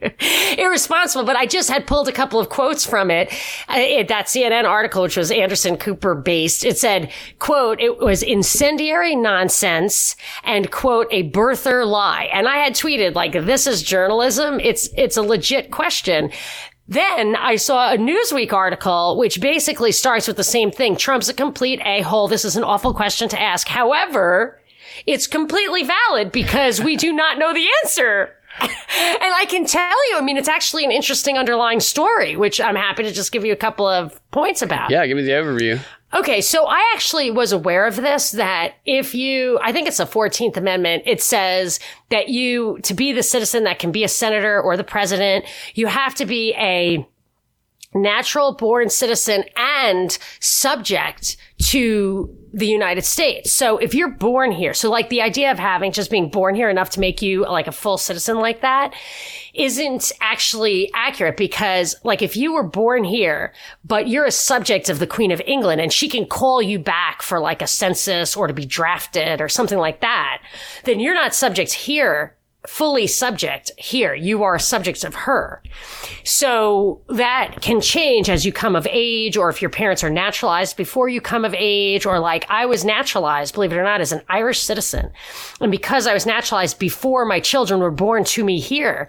Irresponsible, 0.58 1.25
but 1.25 1.37
I 1.37 1.46
just 1.46 1.70
had 1.70 1.87
pulled 1.87 2.08
a 2.08 2.12
couple 2.12 2.40
of 2.40 2.49
quotes 2.49 2.84
from 2.84 3.11
it. 3.11 3.32
Uh, 3.68 3.76
it. 3.78 4.08
That 4.08 4.26
CNN 4.26 4.64
article, 4.64 5.02
which 5.02 5.16
was 5.16 5.30
Anderson 5.30 5.76
Cooper 5.76 6.14
based, 6.14 6.64
it 6.64 6.76
said, 6.76 7.11
quote, 7.38 7.80
it 7.80 7.99
was 7.99 8.22
incendiary 8.22 9.14
nonsense 9.14 10.16
and 10.44 10.70
quote, 10.70 11.06
a 11.11 11.30
birther 11.30 11.87
lie. 11.87 12.28
And 12.32 12.49
I 12.49 12.58
had 12.58 12.75
tweeted 12.75 13.14
like, 13.14 13.32
this 13.32 13.66
is 13.66 13.82
journalism. 13.82 14.61
It's, 14.61 14.88
it's 14.96 15.16
a 15.16 15.22
legit 15.22 15.70
question. 15.70 16.30
Then 16.88 17.37
I 17.37 17.56
saw 17.56 17.92
a 17.92 17.96
Newsweek 17.96 18.52
article, 18.52 19.16
which 19.16 19.40
basically 19.40 19.92
starts 19.92 20.26
with 20.26 20.37
the 20.37 20.44
same 20.44 20.70
thing. 20.70 20.96
Trump's 20.96 21.28
a 21.28 21.34
complete 21.34 21.80
a-hole. 21.84 22.28
This 22.28 22.44
is 22.44 22.56
an 22.56 22.64
awful 22.64 22.92
question 22.92 23.28
to 23.30 23.40
ask. 23.40 23.68
However, 23.68 24.61
it's 25.06 25.26
completely 25.26 25.85
valid 25.85 26.32
because 26.32 26.80
we 26.80 26.97
do 26.97 27.12
not 27.12 27.38
know 27.38 27.52
the 27.52 27.66
answer. 27.82 28.35
and 28.61 28.71
I 29.35 29.47
can 29.49 29.64
tell 29.64 30.11
you, 30.11 30.18
I 30.18 30.21
mean, 30.21 30.37
it's 30.37 30.49
actually 30.49 30.85
an 30.85 30.92
interesting 30.92 31.38
underlying 31.38 31.80
story, 31.80 32.37
which 32.37 32.61
I'm 32.61 32.76
happy 32.76 33.02
to 33.04 33.12
just 33.12 33.32
give 33.32 33.44
you 33.44 33.52
a 33.52 33.56
couple 33.56 33.87
of 33.87 34.21
points 34.30 34.61
about. 34.62 34.90
yeah, 34.90 35.06
give 35.06 35.16
me 35.16 35.23
the 35.23 35.30
overview. 35.30 35.80
Okay, 36.14 36.42
so 36.42 36.66
I 36.66 36.92
actually 36.92 37.30
was 37.30 37.52
aware 37.52 37.87
of 37.87 37.97
this 37.97 38.32
that 38.32 38.75
if 38.85 39.14
you, 39.14 39.59
I 39.62 39.73
think 39.73 39.88
it's 39.88 39.97
the 39.97 40.04
14th 40.04 40.59
Amendment, 40.59 41.04
it 41.06 41.23
says 41.23 41.80
that 42.11 42.28
you, 42.28 42.78
to 42.82 42.92
be 42.92 43.12
the 43.12 43.23
citizen 43.23 43.64
that 43.64 43.78
can 43.78 43.92
be 43.92 44.04
a 44.04 44.09
senator 44.09 44.61
or 44.61 44.76
the 44.76 44.85
president, 44.85 45.47
you 45.75 45.87
have 45.87 46.14
to 46.16 46.26
be 46.26 46.52
a 46.59 47.06
natural 47.94 48.54
born 48.54 48.88
citizen 48.88 49.44
and 49.56 50.18
subject 50.40 51.37
to 51.58 52.37
the 52.54 52.66
United 52.66 53.04
States. 53.04 53.52
So 53.52 53.78
if 53.78 53.94
you're 53.94 54.11
born 54.11 54.52
here, 54.52 54.75
so 54.75 54.90
like 54.90 55.08
the 55.08 55.22
idea 55.22 55.50
of 55.50 55.58
having 55.58 55.92
just 55.92 56.11
being 56.11 56.28
born 56.28 56.54
here 56.54 56.68
enough 56.68 56.90
to 56.90 57.00
make 57.00 57.22
you 57.22 57.42
like 57.42 57.66
a 57.66 57.72
full 57.72 57.96
citizen 57.96 58.38
like 58.38 58.61
that 58.61 58.94
isn't 59.54 60.12
actually 60.20 60.90
accurate 60.94 61.37
because 61.37 61.94
like 62.04 62.20
if 62.20 62.37
you 62.37 62.52
were 62.52 62.62
born 62.66 63.04
here, 63.04 63.52
but 63.84 64.08
you're 64.08 64.26
a 64.26 64.30
subject 64.30 64.88
of 64.88 64.99
the 64.99 65.06
Queen 65.06 65.30
of 65.30 65.40
England 65.46 65.80
and 65.80 65.92
she 65.92 66.08
can 66.08 66.26
call 66.26 66.61
you 66.61 66.78
back 66.78 67.22
for 67.22 67.38
like 67.38 67.62
a 67.62 67.66
census 67.66 68.37
or 68.37 68.46
to 68.46 68.54
be 68.54 68.66
drafted 68.66 69.40
or 69.40 69.49
something 69.49 69.78
like 69.78 70.00
that, 70.00 70.42
then 70.84 71.00
you're 71.00 71.14
not 71.14 71.34
subject 71.34 71.72
here 71.72 72.37
fully 72.66 73.07
subject 73.07 73.73
here. 73.76 74.14
You 74.14 74.42
are 74.45 74.54
a 74.54 74.61
subject 74.61 75.04
of 75.04 75.14
her. 75.14 75.62
So 76.25 77.00
that 77.09 77.61
can 77.61 77.81
change 77.81 78.31
as 78.31 78.47
you 78.47 78.52
come 78.52 78.76
of 78.76 78.87
age 78.90 79.37
or 79.37 79.49
if 79.49 79.61
your 79.61 79.71
parents 79.71 80.04
are 80.04 80.11
naturalized 80.11 80.76
before 80.76 81.09
you 81.09 81.21
come 81.21 81.45
of 81.45 81.54
age 81.59 82.07
or 82.07 82.21
like 82.21 82.47
I 82.49 82.66
was 82.66 82.85
naturalized, 82.85 83.54
believe 83.54 83.73
it 83.73 83.76
or 83.76 83.83
not, 83.83 84.00
as 84.00 84.12
an 84.12 84.23
Irish 84.28 84.61
citizen. 84.61 85.11
And 85.61 85.73
because 85.73 86.07
I 86.07 86.14
was 86.14 86.26
naturalized 86.26 86.78
before 86.78 87.25
my 87.25 87.40
children 87.40 87.81
were 87.81 87.90
born 87.90 88.25
to 88.25 88.45
me 88.45 88.61
here, 88.61 89.09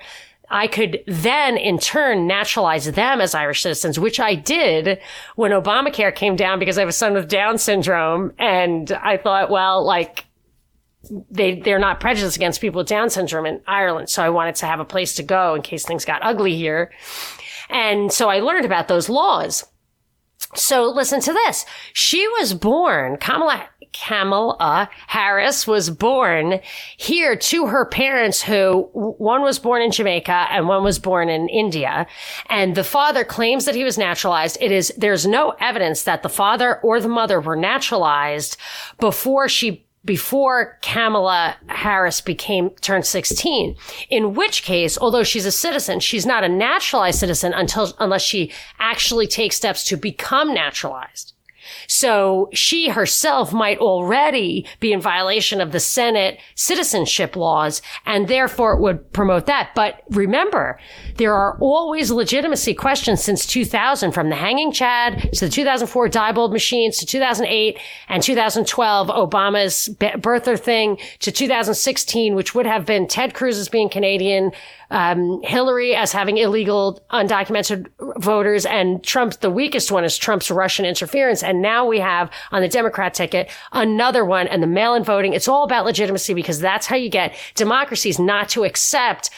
I 0.50 0.68
could 0.68 1.04
then 1.08 1.58
in 1.58 1.80
turn 1.80 2.28
naturalize 2.28 2.92
them 2.92 3.22
as 3.22 3.34
Irish 3.34 3.62
citizens, 3.62 4.00
which 4.00 4.20
I 4.20 4.36
did 4.36 5.00
when 5.36 5.52
Obamacare 5.52 6.14
came 6.14 6.36
down 6.36 6.60
because 6.60 6.78
I 6.78 6.82
have 6.82 6.90
a 6.90 6.94
son 6.94 7.14
with 7.14 7.28
Down 7.28 7.58
syndrome. 7.58 8.34
And 8.38 8.92
I 8.92 9.18
thought, 9.18 9.50
well, 9.50 9.84
like, 9.84 10.26
they 11.30 11.60
they're 11.60 11.80
not 11.80 12.00
prejudiced 12.00 12.36
against 12.36 12.62
people 12.62 12.80
with 12.80 12.88
Down 12.88 13.10
syndrome 13.10 13.46
in 13.46 13.62
Ireland. 13.68 14.10
So 14.10 14.24
I 14.24 14.30
wanted 14.30 14.56
to 14.56 14.66
have 14.66 14.80
a 14.80 14.86
place 14.86 15.16
to 15.16 15.24
go 15.24 15.56
in 15.56 15.62
case 15.62 15.86
things 15.86 16.06
got 16.06 16.24
ugly 16.24 16.56
here. 16.56 16.92
And 17.70 18.12
so 18.12 18.30
I 18.30 18.40
learned 18.40 18.66
about 18.66 18.88
those 18.88 19.10
laws. 19.10 19.66
So 20.56 20.86
listen 20.90 21.20
to 21.22 21.34
this. 21.34 21.66
She 21.94 22.28
was 22.28 22.54
born, 22.54 23.18
Kamala, 23.18 23.68
Kamala 23.92 24.90
Harris 25.08 25.66
was 25.66 25.90
born 25.90 26.60
here 26.98 27.36
to 27.36 27.68
her 27.68 27.86
parents 27.86 28.42
who 28.42 28.90
one 28.94 29.42
was 29.42 29.60
born 29.60 29.82
in 29.82 29.92
Jamaica 29.92 30.48
and 30.52 30.68
one 30.68 30.84
was 30.84 31.00
born 31.00 31.30
in 31.30 31.50
India. 31.50 32.06
And 32.50 32.76
the 32.76 32.84
father 32.84 33.24
claims 33.24 33.66
that 33.66 33.76
he 33.76 33.84
was 33.84 33.98
naturalized. 33.98 34.58
It 34.62 34.72
is, 34.72 34.94
there's 34.98 35.26
no 35.26 35.56
evidence 35.60 36.04
that 36.04 36.24
the 36.24 36.30
father 36.30 36.80
or 36.82 37.00
the 37.00 37.10
mother 37.10 37.40
were 37.40 37.56
naturalized 37.56 38.58
before 39.00 39.48
she 39.48 39.86
before 40.06 40.78
Kamala 40.82 41.56
Harris 41.68 42.22
became 42.22 42.72
turned 42.82 43.06
16. 43.06 43.76
In 44.10 44.34
which 44.34 44.64
case, 44.64 44.98
although 44.98 45.24
she's 45.24 45.46
a 45.46 45.52
citizen, 45.52 46.00
she's 46.00 46.26
not 46.26 46.44
a 46.44 46.50
naturalized 46.50 47.20
citizen 47.20 47.54
until 47.54 47.94
unless 48.00 48.22
she 48.22 48.52
actually 48.80 49.28
takes 49.28 49.56
steps 49.56 49.86
to 49.86 49.98
become 49.98 50.54
naturalized. 50.54 51.33
So 51.88 52.50
she 52.54 52.90
herself 52.90 53.54
might 53.54 53.80
already 53.80 54.66
be 54.80 54.94
in 54.94 55.02
violation 55.02 55.62
of 55.62 55.72
the 55.72 55.80
Senate 55.80 56.40
citizenship 56.56 57.36
laws 57.36 57.82
and 58.06 58.28
therefore 58.28 58.74
it 58.74 58.82
would 58.82 59.12
promote 59.14 59.46
that. 59.46 59.72
But 59.76 60.04
remember, 60.10 60.80
there 61.18 61.34
are 61.34 61.58
always 61.60 62.12
legitimacy 62.12 62.74
questions 62.74 63.24
since 63.24 63.46
2000 63.46 64.12
from 64.12 64.30
the 64.30 64.36
hanging 64.36 64.72
Chad 64.72 65.32
to 65.34 65.46
the 65.46 65.52
2004 65.52 66.10
Diebold 66.10 66.52
machines 66.52 66.98
to 66.98 67.06
2008 67.06 67.78
and 68.10 68.24
2012 68.24 69.08
Obama's 69.08 69.90
birther 70.00 70.60
thing 70.60 70.98
to 71.20 71.32
2016, 71.32 72.36
which 72.36 72.56
would 72.56 72.66
have 72.66 72.86
been 72.86 73.08
Ted 73.08 73.34
Cruz's 73.34 73.70
being 73.70 73.90
Canadian, 73.90 74.52
um, 74.94 75.42
Hillary 75.44 75.96
as 75.96 76.12
having 76.12 76.38
illegal 76.38 77.04
undocumented 77.12 77.88
voters 78.22 78.66
and 78.66 79.04
Trump's 79.04 79.38
the 79.38 79.50
weakest 79.50 79.92
one 79.92 80.04
is 80.04 80.18
Trump's 80.18 80.52
Russian 80.52 80.86
interference. 80.86 81.42
And 81.42 81.62
now 81.62 81.86
we 81.86 82.00
have 82.00 82.32
on 82.52 82.62
the 82.62 82.68
Democrat 82.68 83.16
ticket 83.16 83.52
another 83.72 84.24
one 84.24 84.48
and 84.48 84.62
the 84.62 84.68
mail-in 84.68 85.04
voting. 85.04 85.34
It's 85.34 85.48
all 85.48 85.64
about 85.64 85.86
legitimacy 85.86 86.36
because 86.36 86.60
that's 86.60 86.86
how 86.86 86.96
you 86.96 87.10
get 87.10 87.36
democracies 87.56 88.20
not 88.20 88.50
to 88.50 88.64
accept 88.64 89.32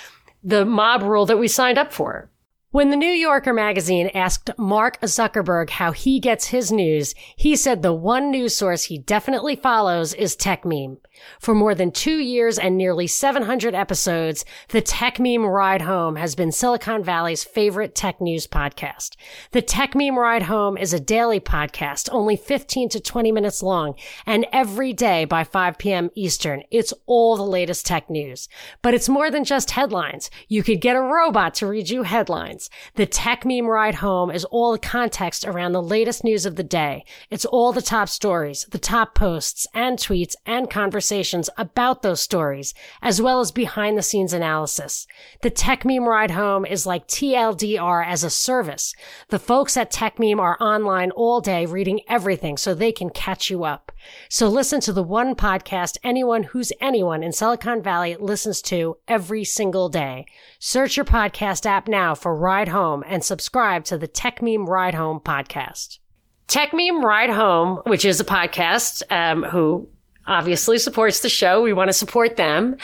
the 0.43 0.65
mob 0.65 1.01
rule 1.01 1.25
that 1.25 1.37
we 1.37 1.47
signed 1.47 1.77
up 1.77 1.93
for. 1.93 2.29
When 2.75 2.89
the 2.89 2.97
New 2.97 3.07
Yorker 3.07 3.53
magazine 3.53 4.11
asked 4.13 4.49
Mark 4.57 4.99
Zuckerberg 4.99 5.69
how 5.69 5.93
he 5.93 6.19
gets 6.19 6.47
his 6.47 6.73
news, 6.73 7.15
he 7.37 7.55
said 7.55 7.81
the 7.81 7.93
one 7.93 8.31
news 8.31 8.53
source 8.53 8.83
he 8.83 8.97
definitely 8.97 9.55
follows 9.55 10.13
is 10.13 10.35
Techmeme. 10.35 10.97
For 11.39 11.55
more 11.55 11.73
than 11.73 11.91
two 11.91 12.17
years 12.17 12.59
and 12.59 12.77
nearly 12.77 13.07
700 13.07 13.73
episodes, 13.73 14.43
the 14.69 14.81
Techmeme 14.81 15.49
Ride 15.49 15.83
Home 15.83 16.17
has 16.17 16.35
been 16.35 16.51
Silicon 16.51 17.03
Valley's 17.03 17.43
favorite 17.43 17.95
tech 17.95 18.19
news 18.19 18.47
podcast. 18.47 19.15
The 19.51 19.61
Techmeme 19.61 20.17
Ride 20.17 20.43
Home 20.43 20.77
is 20.77 20.93
a 20.93 20.99
daily 20.99 21.39
podcast, 21.39 22.09
only 22.11 22.35
15 22.35 22.89
to 22.89 22.99
20 22.99 23.31
minutes 23.31 23.63
long, 23.63 23.95
and 24.25 24.45
every 24.51 24.93
day 24.93 25.25
by 25.25 25.43
5 25.43 25.77
p.m. 25.77 26.09
Eastern, 26.15 26.63
it's 26.71 26.93
all 27.05 27.37
the 27.37 27.43
latest 27.43 27.85
tech 27.85 28.09
news. 28.09 28.49
But 28.81 28.93
it's 28.93 29.09
more 29.09 29.31
than 29.31 29.43
just 29.43 29.71
headlines. 29.71 30.29
You 30.47 30.63
could 30.63 30.81
get 30.81 30.95
a 30.95 31.01
robot 31.01 31.53
to 31.55 31.67
read 31.67 31.89
you 31.89 32.03
headlines. 32.03 32.64
The 32.95 33.07
Techmeme 33.07 33.67
Ride 33.67 33.95
Home 33.95 34.31
is 34.31 34.45
all 34.45 34.71
the 34.71 34.79
context 34.79 35.45
around 35.45 35.71
the 35.71 35.81
latest 35.81 36.23
news 36.23 36.45
of 36.45 36.55
the 36.55 36.63
day. 36.63 37.03
It's 37.29 37.45
all 37.45 37.71
the 37.71 37.81
top 37.81 38.09
stories, 38.09 38.65
the 38.71 38.79
top 38.79 39.15
posts 39.15 39.67
and 39.73 39.97
tweets 39.97 40.35
and 40.45 40.69
conversations 40.69 41.49
about 41.57 42.01
those 42.01 42.21
stories, 42.21 42.73
as 43.01 43.21
well 43.21 43.39
as 43.39 43.51
behind 43.51 43.97
the 43.97 44.01
scenes 44.01 44.33
analysis. 44.33 45.07
The 45.41 45.51
Techmeme 45.51 46.07
Ride 46.07 46.31
Home 46.31 46.65
is 46.65 46.85
like 46.85 47.07
TLDR 47.07 48.05
as 48.05 48.23
a 48.23 48.29
service. 48.29 48.93
The 49.29 49.39
folks 49.39 49.77
at 49.77 49.91
Techmeme 49.91 50.39
are 50.39 50.57
online 50.61 51.11
all 51.11 51.41
day 51.41 51.65
reading 51.65 52.01
everything 52.07 52.57
so 52.57 52.73
they 52.73 52.91
can 52.91 53.09
catch 53.09 53.49
you 53.49 53.63
up. 53.63 53.91
So 54.29 54.47
listen 54.47 54.79
to 54.81 54.93
the 54.93 55.03
one 55.03 55.35
podcast 55.35 55.97
anyone 56.03 56.43
who's 56.43 56.71
anyone 56.79 57.23
in 57.23 57.31
Silicon 57.31 57.81
Valley 57.81 58.15
listens 58.19 58.61
to 58.63 58.97
every 59.07 59.43
single 59.43 59.89
day. 59.89 60.25
Search 60.59 60.97
your 60.97 61.05
podcast 61.05 61.65
app 61.65 61.87
now 61.87 62.15
for 62.15 62.35
Ride 62.35 62.67
Home 62.69 63.03
and 63.07 63.23
subscribe 63.23 63.83
to 63.85 63.97
the 63.97 64.07
Techmeme 64.07 64.67
Ride 64.67 64.95
Home 64.95 65.19
podcast. 65.19 65.99
Techmeme 66.47 67.03
Ride 67.03 67.31
Home, 67.31 67.81
which 67.85 68.05
is 68.05 68.19
a 68.19 68.25
podcast 68.25 69.03
um, 69.09 69.43
who 69.43 69.87
obviously 70.27 70.77
supports 70.77 71.21
the 71.21 71.29
show. 71.29 71.61
We 71.61 71.73
want 71.73 71.89
to 71.89 71.93
support 71.93 72.35
them. 72.35 72.77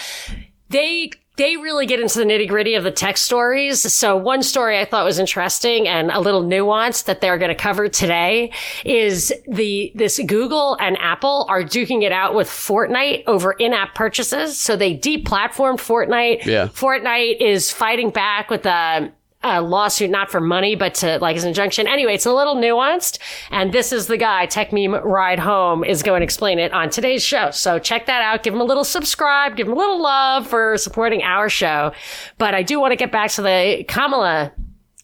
They 0.70 1.12
they 1.38 1.56
really 1.58 1.86
get 1.86 2.00
into 2.00 2.20
the 2.20 2.26
nitty 2.26 2.48
gritty 2.48 2.76
of 2.76 2.84
the 2.84 2.92
tech 2.92 3.18
stories. 3.18 3.82
So 3.82 4.18
one 4.18 4.44
story 4.44 4.80
I 4.80 4.86
thought 4.86 5.06
was 5.06 5.18
interesting 5.18 5.88
and 5.88 6.12
a 6.12 6.20
little 6.20 6.44
nuanced 6.44 7.06
that 7.06 7.22
they're 7.22 7.38
going 7.38 7.50
to 7.50 7.56
cover 7.56 7.88
today 7.88 8.52
is 8.84 9.34
the, 9.48 9.92
this 9.96 10.20
Google 10.26 10.78
and 10.80 10.98
Apple 11.00 11.46
are 11.50 11.64
duking 11.64 12.04
it 12.04 12.12
out 12.12 12.36
with 12.36 12.48
Fortnite 12.48 13.24
over 13.28 13.54
in-app 13.54 13.96
purchases. 13.96 14.60
So 14.60 14.76
they 14.76 14.98
deplatformed 14.98 15.80
Fortnite. 15.80 16.46
Yeah. 16.46 16.68
Fortnite 16.68 17.40
is 17.40 17.72
fighting 17.72 18.10
back 18.10 18.50
with 18.50 18.66
a, 18.66 19.12
a 19.44 19.62
lawsuit, 19.62 20.10
not 20.12 20.30
for 20.30 20.40
money, 20.40 20.76
but 20.76 20.94
to 20.96 21.18
like 21.20 21.36
an 21.38 21.48
injunction. 21.48 21.88
Anyway, 21.88 22.14
it's 22.14 22.26
a 22.26 22.34
little 22.34 22.56
nuanced. 22.56 23.18
And 23.50 23.74
this 23.74 23.92
is 23.92 24.08
the 24.08 24.18
guy, 24.18 24.46
Techmeme 24.48 25.04
Ride 25.04 25.40
Home, 25.40 25.84
is 25.84 26.04
going 26.04 26.20
to 26.22 26.24
explain 26.24 26.60
it 26.60 26.72
on 26.74 26.90
today's 26.90 27.24
show. 27.24 27.50
So 27.52 27.80
check 27.80 28.06
that 28.06 28.22
out. 28.22 28.44
Give 28.44 28.54
him 28.54 28.62
a 28.62 28.66
little 28.66 28.84
subscribe. 28.84 29.56
Give 29.56 29.68
him 29.68 29.74
a 29.74 29.78
little 29.78 30.02
love 30.02 30.48
for 30.48 30.78
supporting 30.78 31.24
our 31.24 31.50
show. 31.50 31.92
But 32.38 32.54
I 32.54 32.62
do 32.64 32.80
want 32.80 32.92
to 32.92 32.96
get 32.96 33.12
back 33.12 33.32
to 33.32 33.42
the 33.42 33.84
Kamala. 33.88 34.52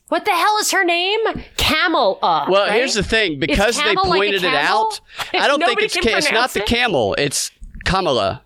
What 0.09 0.23
the 0.23 0.31
hell 0.31 0.57
is 0.61 0.71
her 0.71 0.85
name? 0.85 1.19
Camel. 1.57 2.17
Uh, 2.21 2.45
Well, 2.49 2.67
right? 2.67 2.73
here's 2.75 2.93
the 2.93 3.03
thing: 3.03 3.39
because 3.39 3.75
they 3.75 3.83
camel 3.83 4.07
like 4.07 4.19
pointed 4.19 4.43
it 4.43 4.53
out, 4.53 5.01
I 5.33 5.47
don't 5.47 5.61
think 5.61 5.81
it's 5.81 5.95
ca- 5.95 6.01
it's 6.15 6.25
not 6.27 6.29
pronounce 6.29 6.53
the 6.53 6.61
camel. 6.61 7.13
It's 7.15 7.51
Kamala. 7.83 8.41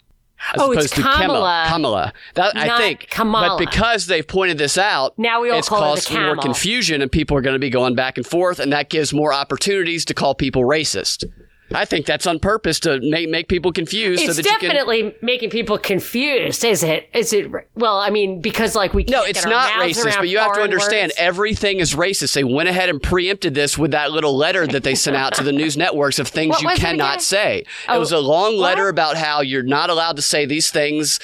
As 0.54 0.62
Oh, 0.62 0.71
it's 0.71 0.86
opposed 0.86 0.95
to 0.95 1.01
Kamala. 1.01 1.19
Kamala. 1.21 1.67
Kamala. 1.69 2.13
That, 2.34 2.58
I 2.58 2.77
think. 2.77 3.10
Kamala. 3.10 3.49
But 3.49 3.58
because 3.60 4.08
they've 4.08 4.27
pointed 4.27 4.58
this 4.58 4.77
out, 4.77 5.17
Now 5.17 5.41
we 5.41 5.49
all 5.49 5.60
it's 5.60 5.69
call 5.69 5.82
her 5.82 5.88
caused 5.95 6.12
more 6.13 6.36
confusion, 6.36 7.01
and 7.01 7.12
people 7.12 7.38
are 7.38 7.41
going 7.41 7.56
to 7.56 7.60
be 7.60 7.69
going 7.69 7.95
back 7.95 8.17
and 8.17 8.25
forth, 8.25 8.60
and 8.60 8.73
that 8.73 8.89
gives 8.89 9.13
more 9.13 9.34
opportunities 9.34 10.04
to 10.06 10.13
call 10.13 10.36
people 10.36 10.63
racist. 10.63 11.25
I 11.73 11.86
think 11.86 12.05
that's 12.05 12.27
on 12.27 12.39
purpose 12.39 12.79
to 12.81 12.99
make 13.01 13.29
make 13.29 13.47
people 13.47 13.71
confused, 13.71 14.21
It's 14.23 14.36
so 14.36 14.41
that 14.41 14.45
you 14.49 14.57
can. 14.57 14.69
definitely 14.69 15.15
making 15.21 15.49
people 15.49 15.77
confused, 15.77 16.63
is 16.63 16.84
it? 16.84 17.10
Is 17.13 17.34
it? 17.34 17.49
Well, 17.75 17.97
I 17.97 18.10
mean, 18.10 18.41
because 18.41 18.75
like 18.75 18.93
we 18.93 19.03
No, 19.05 19.23
it's 19.23 19.45
not 19.45 19.71
racist, 19.73 20.17
but 20.17 20.29
you 20.29 20.38
have 20.39 20.53
to 20.55 20.62
understand 20.62 21.10
words. 21.10 21.13
everything 21.17 21.79
is 21.79 21.95
racist. 21.95 22.34
They 22.34 22.43
went 22.43 22.69
ahead 22.69 22.89
and 22.89 23.01
preempted 23.01 23.53
this 23.53 23.77
with 23.77 23.91
that 23.91 24.12
little 24.12 24.36
letter 24.36 24.67
that 24.67 24.84
they 24.84 24.95
sent 24.95 25.15
out 25.15 25.34
to 25.36 25.43
the 25.43 25.51
news 25.51 25.77
networks 25.77 26.19
of 26.19 26.27
things 26.27 26.55
What 26.62 26.62
you 26.63 26.81
cannot 26.81 27.21
say. 27.21 27.65
Oh, 27.88 27.95
it 27.95 27.99
was 27.99 28.12
a 28.12 28.19
long 28.19 28.57
letter 28.57 28.84
what? 28.86 28.89
about 28.91 29.17
how 29.17 29.41
you're 29.41 29.63
not 29.63 29.89
allowed 29.89 30.15
to 30.17 30.21
say 30.21 30.45
these 30.45 30.69
things. 30.71 31.19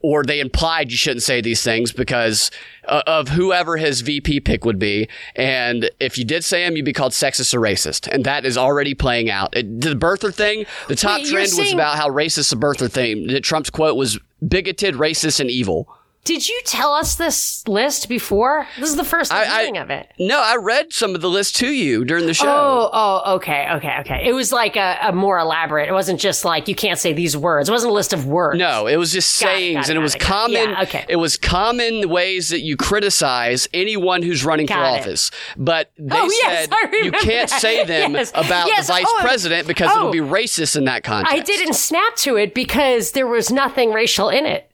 Or 0.00 0.22
they 0.22 0.38
implied 0.38 0.92
you 0.92 0.96
shouldn't 0.96 1.24
say 1.24 1.40
these 1.40 1.62
things 1.62 1.90
because 1.90 2.52
uh, 2.86 3.02
of 3.06 3.30
whoever 3.30 3.76
his 3.76 4.00
VP 4.02 4.40
pick 4.40 4.64
would 4.64 4.78
be. 4.78 5.08
And 5.34 5.90
if 5.98 6.16
you 6.16 6.24
did 6.24 6.44
say 6.44 6.64
them, 6.64 6.76
you'd 6.76 6.84
be 6.84 6.92
called 6.92 7.12
sexist 7.12 7.52
or 7.52 7.60
racist. 7.60 8.06
And 8.06 8.24
that 8.24 8.44
is 8.44 8.56
already 8.56 8.94
playing 8.94 9.28
out. 9.28 9.56
It, 9.56 9.80
the 9.80 9.94
birther 9.96 10.32
thing, 10.32 10.66
the 10.86 10.94
top 10.94 11.18
Wait, 11.18 11.26
trend 11.26 11.42
was 11.42 11.56
saying- 11.56 11.74
about 11.74 11.96
how 11.96 12.08
racist 12.08 12.50
the 12.50 12.56
birther 12.56 12.88
thing. 12.90 13.26
That 13.26 13.42
Trump's 13.42 13.70
quote 13.70 13.96
was 13.96 14.20
bigoted, 14.46 14.94
racist, 14.94 15.40
and 15.40 15.50
evil. 15.50 15.92
Did 16.24 16.46
you 16.46 16.60
tell 16.66 16.92
us 16.92 17.14
this 17.14 17.66
list 17.66 18.06
before? 18.06 18.66
This 18.78 18.90
is 18.90 18.96
the 18.96 19.04
first 19.04 19.32
I- 19.32 19.46
hearing 19.60 19.78
of 19.78 19.88
it. 19.88 20.12
No, 20.18 20.38
I 20.38 20.56
read 20.56 20.92
some 20.92 21.14
of 21.14 21.22
the 21.22 21.30
list 21.30 21.56
to 21.56 21.68
you 21.68 22.04
during 22.04 22.26
the 22.26 22.34
show. 22.34 22.46
Oh, 22.46 22.90
oh, 22.92 23.34
okay, 23.36 23.66
okay, 23.76 23.96
okay. 24.00 24.26
It 24.28 24.34
was 24.34 24.52
like 24.52 24.76
a, 24.76 24.98
a 25.04 25.12
more 25.12 25.38
elaborate. 25.38 25.88
It 25.88 25.92
wasn't 25.92 26.20
just 26.20 26.44
like 26.44 26.68
you 26.68 26.74
can't 26.74 26.98
say 26.98 27.14
these 27.14 27.34
words. 27.34 27.70
It 27.70 27.72
wasn't 27.72 27.92
a 27.92 27.94
list 27.94 28.12
of 28.12 28.26
words. 28.26 28.58
No, 28.58 28.86
it 28.86 28.96
was 28.96 29.10
just 29.10 29.40
Got 29.40 29.48
sayings, 29.48 29.74
got 29.76 29.84
it, 29.86 29.90
and 29.90 29.98
it 29.98 30.02
was 30.02 30.14
it, 30.16 30.18
got 30.20 30.50
it. 30.50 30.54
common. 30.54 30.70
Yeah, 30.70 30.82
okay. 30.82 31.06
It 31.08 31.16
was 31.16 31.38
common 31.38 32.08
ways 32.10 32.50
that 32.50 32.60
you 32.60 32.76
criticize 32.76 33.66
anyone 33.72 34.20
who's 34.22 34.44
running 34.44 34.66
for 34.66 34.74
it. 34.74 34.76
office. 34.80 35.30
But 35.56 35.92
they 35.96 36.14
Oh, 36.14 36.28
said 36.44 36.68
I 36.70 37.00
you 37.04 37.12
can't 37.12 37.48
that. 37.48 37.60
say 37.60 37.84
them 37.86 38.12
Yes, 38.12 38.32
about 38.34 38.66
yes, 38.68 38.86
the 38.88 38.92
vice 38.92 39.04
oh, 39.08 39.18
president 39.22 39.66
because 39.66 39.88
oh. 39.90 39.98
it'll 39.98 40.12
be 40.12 40.18
racist 40.18 40.76
in 40.76 40.84
that 40.84 41.04
context. 41.04 41.34
I 41.34 41.40
didn't 41.40 41.72
snap 41.74 42.16
to 42.16 42.36
it 42.36 42.54
because 42.54 43.12
there 43.12 43.26
was 43.26 43.50
nothing 43.50 43.92
racial 43.94 44.28
in 44.28 44.44
it. 44.44 44.70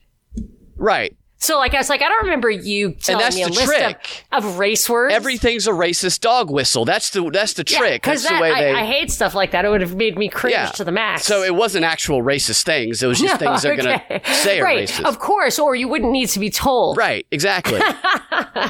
Right. 0.75 1.15
So, 1.37 1.57
like, 1.57 1.73
I 1.73 1.77
was 1.77 1.89
like, 1.89 2.01
I 2.01 2.07
don't 2.07 2.23
remember 2.23 2.49
you 2.49 2.93
telling 2.93 3.35
me 3.35 3.43
a 3.43 3.47
the 3.47 3.51
list 3.51 3.65
trick. 3.65 4.25
of, 4.31 4.45
of 4.45 4.57
race 4.57 4.89
words. 4.89 5.13
Everything's 5.13 5.67
a 5.67 5.71
racist 5.71 6.21
dog 6.21 6.49
whistle. 6.49 6.85
That's 6.85 7.09
the 7.09 7.29
that's 7.29 7.53
the 7.53 7.63
trick. 7.63 8.01
Because 8.01 8.23
that's 8.23 8.33
the 8.33 8.41
way 8.41 8.51
I, 8.51 8.61
they. 8.61 8.73
I 8.73 8.85
hate 8.85 9.11
stuff 9.11 9.35
like 9.35 9.51
that. 9.51 9.65
It 9.65 9.69
would 9.69 9.81
have 9.81 9.95
made 9.95 10.17
me 10.17 10.29
cringe 10.29 10.53
yeah. 10.53 10.67
to 10.67 10.83
the 10.83 10.91
max. 10.91 11.25
So 11.25 11.43
it 11.43 11.53
wasn't 11.53 11.85
actual 11.85 12.21
racist 12.23 12.63
things. 12.63 13.03
It 13.03 13.07
was 13.07 13.19
just 13.19 13.37
things 13.39 13.61
they're 13.61 13.73
okay. 13.73 14.01
going 14.07 14.21
to 14.21 14.33
say 14.33 14.59
are 14.59 14.63
right. 14.63 14.87
racist. 14.87 15.03
Of 15.03 15.19
course, 15.19 15.59
or 15.59 15.75
you 15.75 15.87
wouldn't 15.87 16.11
need 16.11 16.29
to 16.29 16.39
be 16.39 16.49
told. 16.49 16.97
right. 16.97 17.25
Exactly. 17.31 17.81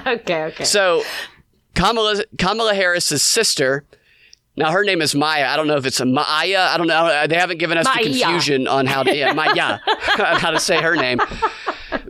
Okay, 0.05 0.43
okay. 0.45 0.63
So 0.63 1.03
Kamala 1.75 2.23
Kamala 2.37 2.73
Harris's 2.73 3.21
sister. 3.21 3.85
Now 4.57 4.71
her 4.71 4.83
name 4.83 5.01
is 5.01 5.13
Maya. 5.13 5.47
I 5.47 5.55
don't 5.55 5.67
know 5.67 5.75
if 5.75 5.85
it's 5.85 5.99
a 5.99 6.05
Maya. 6.05 6.69
I 6.71 6.77
don't 6.77 6.87
know. 6.87 7.27
They 7.27 7.35
haven't 7.35 7.57
given 7.57 7.77
us 7.77 7.85
Maya. 7.85 8.03
the 8.03 8.19
confusion 8.19 8.67
on 8.67 8.85
how 8.85 9.03
to 9.03 9.15
yeah, 9.15 9.33
Maya 9.33 9.79
how 9.85 10.51
to 10.51 10.59
say 10.59 10.81
her 10.81 10.95
name. 10.95 11.19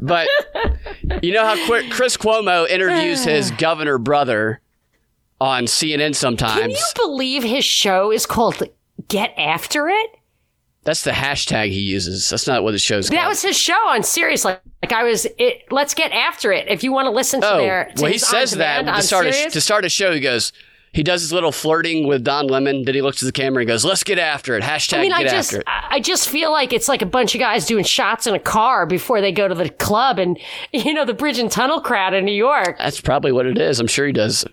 But 0.02 0.28
you 1.22 1.32
know 1.34 1.46
how 1.46 1.56
Qu- 1.68 1.90
Chris 1.90 2.18
Cuomo 2.18 2.68
interviews 2.68 3.24
his 3.26 3.52
governor 3.52 3.98
brother 3.98 4.62
on 5.40 5.66
CNN 5.66 6.16
sometimes. 6.16 6.60
Can 6.60 6.72
you 6.72 6.86
believe 6.96 7.44
his 7.44 7.66
show 7.66 8.12
is 8.12 8.26
called 8.26 8.64
Get 9.08 9.34
After 9.38 9.88
It? 9.90 10.18
That's 10.84 11.04
the 11.04 11.12
hashtag 11.12 11.72
he 11.72 11.80
uses. 11.80 12.30
That's 12.30 12.46
not 12.46 12.64
what 12.64 12.72
the 12.72 12.78
show's 12.78 13.08
That 13.08 13.16
called. 13.16 13.24
That 13.24 13.30
was 13.30 13.42
his 13.42 13.58
show 13.58 13.74
on 13.88 14.04
Sirius. 14.04 14.46
Like, 14.46 14.62
like 14.84 14.94
I 14.94 15.04
was, 15.04 15.26
it, 15.40 15.64
let's 15.72 15.96
get 15.96 16.12
after 16.12 16.52
it. 16.52 16.68
If 16.68 16.84
you 16.84 16.92
want 16.92 17.08
to 17.08 17.10
listen 17.10 17.42
to 17.42 17.54
oh, 17.56 17.58
their, 17.58 17.92
to 17.96 18.04
well, 18.04 18.12
he 18.12 18.20
says 18.20 18.52
that 18.52 18.84
to 18.84 19.02
start 19.02 19.26
a, 19.26 19.50
to 19.50 19.62
start 19.62 19.84
a 19.84 19.90
show. 19.90 20.14
He 20.14 20.20
goes, 20.20 20.54
he 20.96 21.04
does 21.04 21.22
his 21.22 21.34
little 21.34 21.52
flirting 21.52 22.08
with 22.08 22.24
Don 22.24 22.48
Lemon. 22.48 22.84
Then 22.86 22.96
he 22.96 23.02
looks 23.02 23.22
at 23.22 23.26
the 23.26 23.34
camera 23.34 23.62
and 23.62 23.68
goes, 23.68 23.84
"Let's 23.84 24.02
get 24.02 24.18
after 24.18 24.56
it." 24.56 24.64
Hashtag 24.64 25.00
I 25.00 25.02
mean, 25.02 25.12
I 25.12 25.24
get 25.24 25.32
just, 25.32 25.50
after 25.50 25.60
it. 25.60 25.68
I 25.68 25.96
I 25.96 26.00
just 26.00 26.30
feel 26.30 26.52
like 26.52 26.72
it's 26.72 26.88
like 26.88 27.02
a 27.02 27.06
bunch 27.06 27.36
of 27.36 27.40
guys 27.40 27.66
doing 27.66 27.84
shots 27.84 28.28
in 28.28 28.34
a 28.34 28.40
car 28.40 28.86
before 28.86 29.20
they 29.20 29.34
go 29.34 29.48
to 29.50 29.56
the 29.56 29.70
club, 29.70 30.20
and 30.20 30.40
you 30.72 30.94
know 30.94 31.04
the 31.04 31.14
bridge 31.14 31.38
and 31.38 31.52
tunnel 31.52 31.82
crowd 31.82 32.14
in 32.14 32.24
New 32.24 32.32
York. 32.32 32.78
That's 32.78 33.02
probably 33.02 33.34
what 33.34 33.46
it 33.46 33.58
is. 33.58 33.82
I'm 33.82 33.88
sure 33.88 34.08
he 34.08 34.14
does 34.14 34.46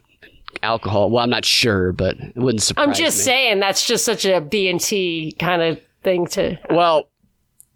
alcohol. 0.65 1.11
Well, 1.11 1.23
I'm 1.23 1.31
not 1.31 1.45
sure, 1.45 1.93
but 1.93 2.17
it 2.19 2.37
wouldn't 2.37 2.63
surprise 2.63 2.87
me. 2.87 2.91
I'm 2.91 2.97
just 2.97 3.19
me. 3.19 3.23
saying 3.23 3.61
that's 3.61 3.87
just 3.87 4.05
such 4.05 4.25
a 4.25 4.41
B 4.41 4.69
and 4.69 4.81
T 4.81 5.37
kind 5.39 5.63
of 5.63 5.81
thing 6.03 6.27
to. 6.29 6.59
Well, 6.71 7.09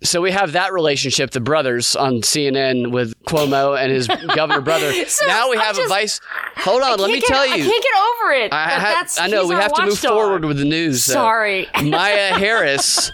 so 0.06 0.20
we 0.20 0.30
have 0.30 0.52
that 0.52 0.72
relationship, 0.72 1.30
the 1.32 1.40
brothers 1.40 1.94
on 1.96 2.22
CNN 2.22 2.90
with 2.92 3.12
Cuomo 3.24 3.78
and 3.78 3.90
his 3.92 4.06
governor 4.34 4.60
brother. 4.60 4.92
So, 5.08 5.26
now 5.26 5.48
we 5.50 5.56
I 5.56 5.64
have 5.64 5.78
a 5.78 5.86
vice. 5.88 6.20
Hold 6.56 6.82
on, 6.82 6.98
let 6.98 7.08
me 7.10 7.20
get- 7.20 7.28
tell 7.28 7.40
I 7.42 7.44
you. 7.56 7.64
can't 7.64 7.82
get 7.82 7.92
over 8.22 8.32
it. 8.32 8.52
I, 8.52 8.66
that 8.66 8.80
ha- 8.80 8.94
that's, 8.98 9.20
I 9.20 9.26
know 9.28 9.46
we 9.46 9.54
have 9.54 9.72
to 9.74 9.82
move 9.82 9.90
watchdog. 9.92 10.12
forward 10.12 10.44
with 10.44 10.58
the 10.58 10.64
news. 10.64 11.08
uh, 11.08 11.12
Sorry. 11.12 11.66
Maya 11.82 12.32
Harris 12.34 13.10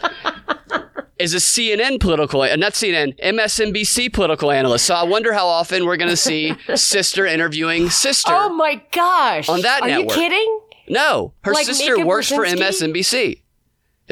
is 1.19 1.35
a 1.35 1.39
CNN 1.39 2.01
political, 2.01 2.41
not 2.41 2.73
CNN, 2.73 3.19
MSNBC 3.21 4.13
political 4.13 4.51
analyst. 4.51 4.87
So 4.87 4.95
I 4.95 5.03
wonder 5.05 5.33
how 5.33 5.47
often 5.47 5.85
we're 5.87 5.97
going 5.97 6.11
to 6.11 6.17
see 6.17 6.55
sister 6.75 7.27
interviewing 7.27 7.91
sister. 7.91 8.33
Oh 8.35 8.53
my 8.55 8.83
gosh! 8.93 9.49
On 9.49 9.61
that 9.63 9.83
Are 9.83 9.89
network. 9.89 10.17
you 10.17 10.23
kidding? 10.23 10.61
no, 10.89 11.33
her 11.43 11.53
like 11.53 11.67
sister 11.67 11.95
Mika 11.97 12.07
works 12.07 12.29
for 12.29 12.45
MSNBC. 12.45 13.42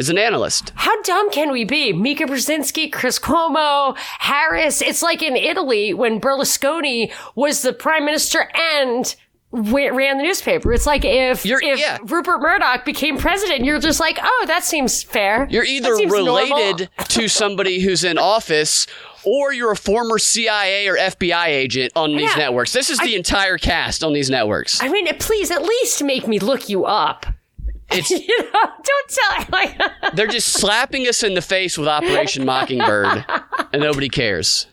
Is 0.01 0.09
an 0.09 0.17
analyst. 0.17 0.73
How 0.77 1.03
dumb 1.03 1.31
can 1.31 1.51
we 1.53 1.65
be? 1.65 1.93
Mika 1.93 2.25
Brzezinski, 2.25 2.91
Chris 2.91 3.19
Cuomo, 3.19 3.95
Harris. 3.99 4.81
It's 4.81 5.03
like 5.03 5.21
in 5.23 5.37
Italy 5.37 5.93
when 5.93 6.19
Berlusconi 6.23 7.13
was 7.35 7.61
the 7.61 7.75
prime 7.75 8.07
minister 8.07 8.49
and 8.55 9.15
ran 9.53 10.17
the 10.17 10.23
newspaper. 10.23 10.73
It's 10.73 10.87
like 10.87 11.05
if 11.05 11.45
You're- 11.45 11.63
if 11.69 11.79
yeah. 11.79 11.99
Rupert 12.05 12.41
Murdoch 12.41 12.87
became 12.87 13.19
president, 13.19 13.65
you're 13.67 13.79
just 13.79 14.01
like, 14.01 14.19
oh, 14.23 14.45
that 14.47 14.65
seems 14.65 15.03
fair. 15.03 15.47
You're 15.51 15.65
either 15.65 15.93
related 15.95 16.89
to 17.09 17.29
somebody 17.29 17.81
who's 17.81 18.03
in 18.03 18.17
office 18.17 18.87
or 19.25 19.53
you're 19.53 19.73
a 19.73 19.77
former 19.77 20.19
CIA 20.19 20.89
or 20.89 20.97
FBI 20.97 21.49
agent 21.49 21.93
on 21.95 22.13
these 22.17 22.31
Yeah. 22.31 22.37
networks. 22.45 22.73
This 22.73 22.89
is 22.89 22.99
the 23.01 23.17
entire 23.17 23.59
cast 23.59 24.03
on 24.03 24.15
these 24.15 24.31
networks. 24.31 24.83
I 24.83 24.89
mean, 24.89 25.07
please 25.19 25.51
at 25.51 25.63
least 25.63 26.03
make 26.03 26.27
me 26.27 26.39
look 26.39 26.71
you 26.71 26.87
up. 26.87 27.27
It's 27.91 28.11
You 28.29 28.39
know, 28.53 28.53
don't 28.83 29.09
tell 29.09 29.47
like 29.51 30.15
they're 30.15 30.27
just 30.27 30.53
slapping 30.53 31.07
us 31.09 31.23
in 31.23 31.35
the 31.35 31.43
face 31.43 31.77
with 31.77 31.89
Operation 31.89 32.45
Mockingbird 32.45 33.25
and 33.73 33.83
nobody 33.83 34.09
cares. 34.09 34.67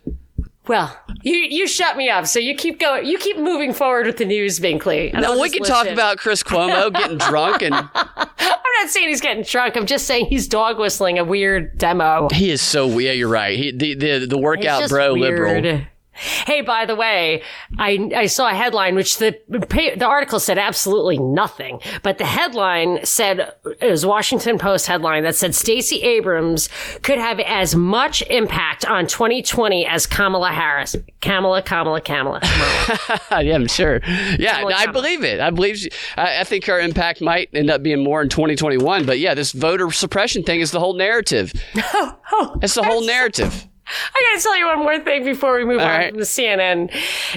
Well, 0.67 0.97
you 1.23 1.35
you 1.37 1.67
shut 1.67 1.95
me 1.95 2.09
up, 2.09 2.27
so 2.27 2.39
you 2.39 2.53
keep 2.55 2.79
going. 2.79 3.05
You 3.05 3.17
keep 3.17 3.37
moving 3.37 3.73
forward 3.73 4.05
with 4.05 4.17
the 4.17 4.25
news, 4.25 4.59
Binkley. 4.59 5.13
Now 5.13 5.39
we 5.39 5.49
can 5.49 5.63
talk 5.63 5.87
about 5.87 6.17
Chris 6.17 6.43
Cuomo 6.43 6.93
getting 6.93 7.17
drunk 7.17 7.61
and 7.61 7.73
I'm 7.95 8.73
not 8.81 8.89
saying 8.89 9.07
he's 9.07 9.21
getting 9.21 9.43
drunk. 9.43 9.75
I'm 9.77 9.85
just 9.85 10.05
saying 10.05 10.25
he's 10.27 10.47
dog 10.47 10.77
whistling 10.77 11.17
a 11.19 11.23
weird 11.23 11.77
demo. 11.77 12.27
he 12.33 12.51
is 12.51 12.61
so 12.61 12.99
yeah, 12.99 13.13
you're 13.13 13.29
right. 13.29 13.57
He 13.57 13.71
the 13.71 13.95
the, 13.95 14.25
the 14.25 14.37
workout 14.37 14.89
bro 14.89 15.13
weird. 15.13 15.63
liberal. 15.63 15.81
Hey, 16.17 16.61
by 16.61 16.85
the 16.85 16.95
way, 16.95 17.41
I 17.77 18.09
I 18.15 18.25
saw 18.25 18.49
a 18.49 18.53
headline 18.53 18.95
which 18.95 19.17
the 19.17 19.37
the 19.47 20.05
article 20.05 20.39
said 20.39 20.57
absolutely 20.57 21.17
nothing, 21.17 21.79
but 22.03 22.17
the 22.17 22.25
headline 22.25 23.03
said 23.05 23.53
it 23.81 23.89
was 23.89 24.05
Washington 24.05 24.57
Post 24.57 24.87
headline 24.87 25.23
that 25.23 25.35
said 25.35 25.55
Stacey 25.55 26.01
Abrams 26.01 26.69
could 27.03 27.17
have 27.19 27.39
as 27.39 27.75
much 27.75 28.21
impact 28.29 28.85
on 28.85 29.07
2020 29.07 29.85
as 29.85 30.05
Kamala 30.05 30.51
Harris. 30.51 30.95
Kamala, 31.21 31.61
Kamala, 31.61 32.01
Kamala. 32.01 32.39
yeah, 33.41 33.55
I'm 33.55 33.67
sure. 33.67 33.99
Yeah, 34.39 34.55
Kamala 34.57 34.73
I 34.75 34.85
Kamala. 34.85 34.93
believe 34.93 35.23
it. 35.23 35.39
I 35.39 35.49
believe. 35.49 35.77
She, 35.77 35.89
I, 36.15 36.41
I 36.41 36.43
think 36.43 36.65
her 36.65 36.79
impact 36.79 37.21
might 37.21 37.49
end 37.53 37.69
up 37.69 37.83
being 37.83 38.03
more 38.03 38.21
in 38.21 38.29
2021. 38.29 39.05
But 39.05 39.19
yeah, 39.19 39.33
this 39.33 39.51
voter 39.51 39.91
suppression 39.91 40.43
thing 40.43 40.59
is 40.61 40.71
the 40.71 40.79
whole 40.79 40.93
narrative. 40.95 41.53
Oh, 41.99 42.15
oh, 42.33 42.59
It's 42.61 42.75
the 42.75 42.83
whole 42.83 43.05
narrative. 43.05 43.67
I 44.13 44.31
gotta 44.31 44.43
tell 44.43 44.57
you 44.57 44.65
one 44.67 44.79
more 44.79 44.99
thing 44.99 45.23
before 45.23 45.57
we 45.57 45.65
move 45.65 45.79
on 45.79 45.87
right. 45.87 46.09
from 46.09 46.19
the 46.19 46.25
CNN. 46.25 46.89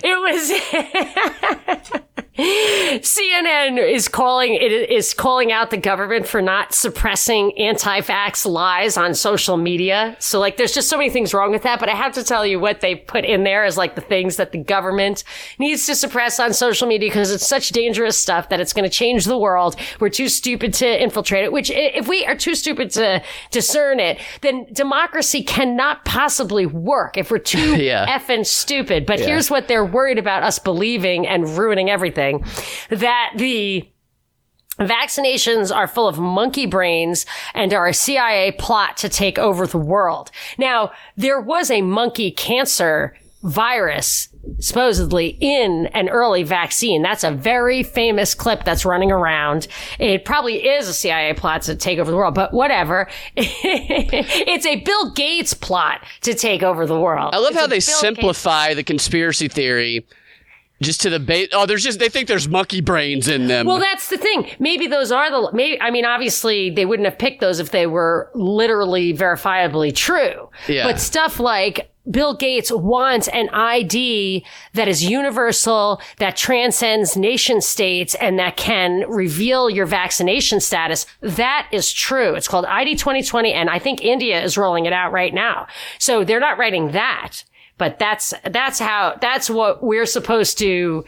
It 0.02 0.18
was 1.92 2.00
CNN 2.40 3.78
is 3.78 4.08
calling 4.08 4.54
it 4.54 4.72
is 4.72 5.14
calling 5.14 5.52
out 5.52 5.70
the 5.70 5.76
government 5.76 6.26
for 6.26 6.40
not 6.42 6.74
suppressing 6.74 7.56
anti-vax 7.58 8.46
lies 8.46 8.96
on 8.96 9.14
social 9.14 9.56
media. 9.56 10.16
So 10.18 10.38
like 10.40 10.56
there's 10.56 10.72
just 10.74 10.88
so 10.88 10.96
many 10.96 11.10
things 11.10 11.34
wrong 11.34 11.50
with 11.50 11.62
that, 11.62 11.80
but 11.80 11.88
I 11.88 11.94
have 11.94 12.12
to 12.14 12.24
tell 12.24 12.46
you 12.46 12.58
what 12.58 12.80
they 12.80 12.94
put 12.96 13.24
in 13.24 13.44
there 13.44 13.64
is 13.64 13.76
like 13.76 13.94
the 13.94 14.00
things 14.00 14.36
that 14.36 14.52
the 14.52 14.58
government 14.58 15.24
needs 15.58 15.86
to 15.86 15.94
suppress 15.94 16.40
on 16.40 16.52
social 16.52 16.86
media 16.86 17.08
because 17.10 17.30
it's 17.30 17.46
such 17.46 17.70
dangerous 17.70 18.18
stuff 18.18 18.48
that 18.48 18.60
it's 18.60 18.72
going 18.72 18.88
to 18.88 18.94
change 18.94 19.24
the 19.24 19.38
world. 19.38 19.76
We're 19.98 20.08
too 20.10 20.28
stupid 20.28 20.72
to 20.74 21.02
infiltrate 21.02 21.44
it, 21.44 21.52
which 21.52 21.70
if 21.70 22.08
we 22.08 22.24
are 22.26 22.36
too 22.36 22.54
stupid 22.54 22.90
to 22.92 23.22
discern 23.50 24.00
it, 24.00 24.18
then 24.42 24.66
democracy 24.72 25.42
cannot 25.42 26.04
possibly 26.04 26.66
work 26.66 27.16
if 27.16 27.30
we're 27.30 27.38
too 27.38 27.76
Yeah. 27.80 28.18
effing 28.18 28.44
stupid. 28.46 29.06
But 29.06 29.20
here's 29.20 29.50
what 29.50 29.68
they're 29.68 29.84
worried 29.84 30.18
about 30.18 30.42
us 30.42 30.58
believing 30.58 31.26
and 31.26 31.48
ruining 31.58 31.90
everything 31.90 32.29
that 32.90 33.32
the 33.36 33.88
Vaccinations 34.78 35.74
are 35.74 35.86
full 35.86 36.08
of 36.08 36.18
monkey 36.18 36.64
brains 36.64 37.26
and 37.52 37.74
are 37.74 37.86
a 37.86 37.92
CIA 37.92 38.52
plot 38.52 38.96
to 38.98 39.10
take 39.10 39.38
over 39.38 39.66
the 39.66 39.76
world. 39.76 40.30
Now, 40.56 40.92
there 41.18 41.38
was 41.38 41.70
a 41.70 41.82
monkey 41.82 42.30
cancer 42.30 43.14
virus 43.42 44.28
supposedly 44.58 45.36
in 45.40 45.86
an 45.92 46.08
early 46.08 46.42
vaccine. 46.42 47.02
That's 47.02 47.24
a 47.24 47.30
very 47.30 47.82
famous 47.82 48.34
clip 48.34 48.64
that's 48.64 48.84
running 48.86 49.12
around. 49.12 49.66
It 49.98 50.24
probably 50.24 50.66
is 50.66 50.88
a 50.88 50.94
CIA 50.94 51.34
plot 51.34 51.62
to 51.62 51.76
take 51.76 51.98
over 51.98 52.10
the 52.10 52.16
world, 52.16 52.34
but 52.34 52.52
whatever. 52.52 53.08
it's 53.36 54.66
a 54.66 54.76
Bill 54.76 55.12
Gates 55.12 55.52
plot 55.52 56.02
to 56.22 56.34
take 56.34 56.62
over 56.62 56.86
the 56.86 56.98
world. 56.98 57.34
I 57.34 57.38
love 57.38 57.50
It's 57.50 57.60
how 57.60 57.66
they 57.66 57.76
Bill 57.76 57.80
Gates- 57.80 58.00
simplify 58.00 58.74
the 58.74 58.82
conspiracy 58.82 59.48
theory 59.48 60.06
just 60.80 61.00
to 61.02 61.10
the 61.10 61.20
base. 61.20 61.48
Oh, 61.52 61.66
there's 61.66 61.84
just 61.84 61.98
they 61.98 62.08
think 62.08 62.28
there's 62.28 62.48
monkey 62.48 62.80
brains 62.80 63.28
in 63.28 63.46
them. 63.46 63.66
Well, 63.66 63.78
that's 63.78 64.08
the 64.08 64.18
thing. 64.18 64.50
Maybe 64.58 64.86
those 64.86 65.12
are 65.12 65.30
the. 65.30 65.50
Maybe 65.52 65.80
I 65.80 65.90
mean, 65.90 66.04
obviously, 66.04 66.70
they 66.70 66.86
wouldn't 66.86 67.06
have 67.06 67.18
picked 67.18 67.40
those 67.40 67.60
if 67.60 67.70
they 67.70 67.86
were 67.86 68.30
literally 68.34 69.12
verifiably 69.12 69.94
true. 69.94 70.50
Yeah. 70.68 70.86
But 70.86 71.00
stuff 71.00 71.38
like 71.38 71.90
Bill 72.10 72.34
Gates 72.34 72.72
wants 72.72 73.28
an 73.28 73.48
ID 73.50 74.44
that 74.72 74.88
is 74.88 75.04
universal, 75.04 76.00
that 76.18 76.36
transcends 76.36 77.16
nation 77.16 77.60
states, 77.60 78.14
and 78.16 78.38
that 78.38 78.56
can 78.56 79.08
reveal 79.08 79.68
your 79.68 79.86
vaccination 79.86 80.60
status. 80.60 81.06
That 81.20 81.68
is 81.72 81.92
true. 81.92 82.34
It's 82.34 82.48
called 82.48 82.64
ID 82.64 82.96
2020, 82.96 83.52
and 83.52 83.68
I 83.68 83.78
think 83.78 84.02
India 84.02 84.42
is 84.42 84.56
rolling 84.56 84.86
it 84.86 84.92
out 84.92 85.12
right 85.12 85.34
now. 85.34 85.66
So 85.98 86.24
they're 86.24 86.40
not 86.40 86.58
writing 86.58 86.92
that. 86.92 87.44
But 87.80 87.98
that's 87.98 88.34
that's 88.44 88.78
how 88.78 89.16
that's 89.22 89.48
what 89.48 89.82
we're 89.82 90.04
supposed 90.04 90.58
to 90.58 91.02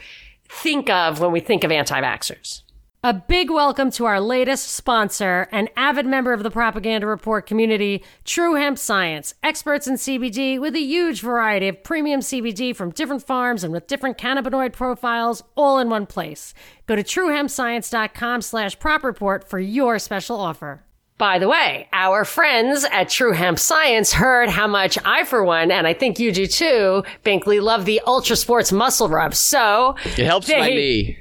think 0.49 0.89
of 0.89 1.19
when 1.19 1.31
we 1.31 1.39
think 1.39 1.63
of 1.63 1.71
anti-vaxxers. 1.71 2.63
A 3.03 3.13
big 3.13 3.51
welcome 3.51 3.91
to 3.91 4.05
our 4.05 4.19
latest 4.19 4.69
sponsor, 4.69 5.47
an 5.51 5.69
avid 5.77 6.07
member 6.07 6.33
of 6.33 6.41
the 6.41 6.49
Propaganda 6.49 7.05
Report 7.05 7.45
community, 7.45 8.03
True 8.23 8.55
Hemp 8.55 8.79
Science, 8.79 9.35
experts 9.43 9.85
in 9.85 9.95
CBD 9.97 10.59
with 10.59 10.75
a 10.75 10.79
huge 10.79 11.21
variety 11.21 11.67
of 11.67 11.83
premium 11.83 12.21
CBD 12.21 12.75
from 12.75 12.89
different 12.89 13.21
farms 13.21 13.63
and 13.63 13.71
with 13.71 13.85
different 13.85 14.17
cannabinoid 14.17 14.73
profiles 14.73 15.43
all 15.55 15.77
in 15.77 15.91
one 15.91 16.07
place. 16.07 16.55
Go 16.87 16.95
to 16.95 17.03
truehempscience.com 17.03 18.41
slash 18.41 18.79
prop 18.79 19.03
report 19.03 19.47
for 19.47 19.59
your 19.59 19.99
special 19.99 20.39
offer. 20.39 20.83
By 21.17 21.39
the 21.39 21.47
way, 21.47 21.87
our 21.93 22.25
friends 22.25 22.85
at 22.91 23.09
True 23.09 23.33
Hemp 23.33 23.59
Science 23.59 24.13
heard 24.13 24.49
how 24.49 24.67
much 24.67 24.97
I, 25.05 25.23
for 25.25 25.43
one, 25.43 25.71
and 25.71 25.85
I 25.85 25.93
think 25.93 26.19
you 26.19 26.31
do 26.31 26.47
too, 26.47 27.03
Binkley, 27.23 27.61
love 27.61 27.85
the 27.85 28.01
Ultra 28.05 28.35
Sports 28.35 28.71
Muscle 28.71 29.07
Rub. 29.07 29.35
So 29.35 29.95
it 30.03 30.25
helps 30.25 30.49
my 30.49 30.69
knee. 30.69 31.17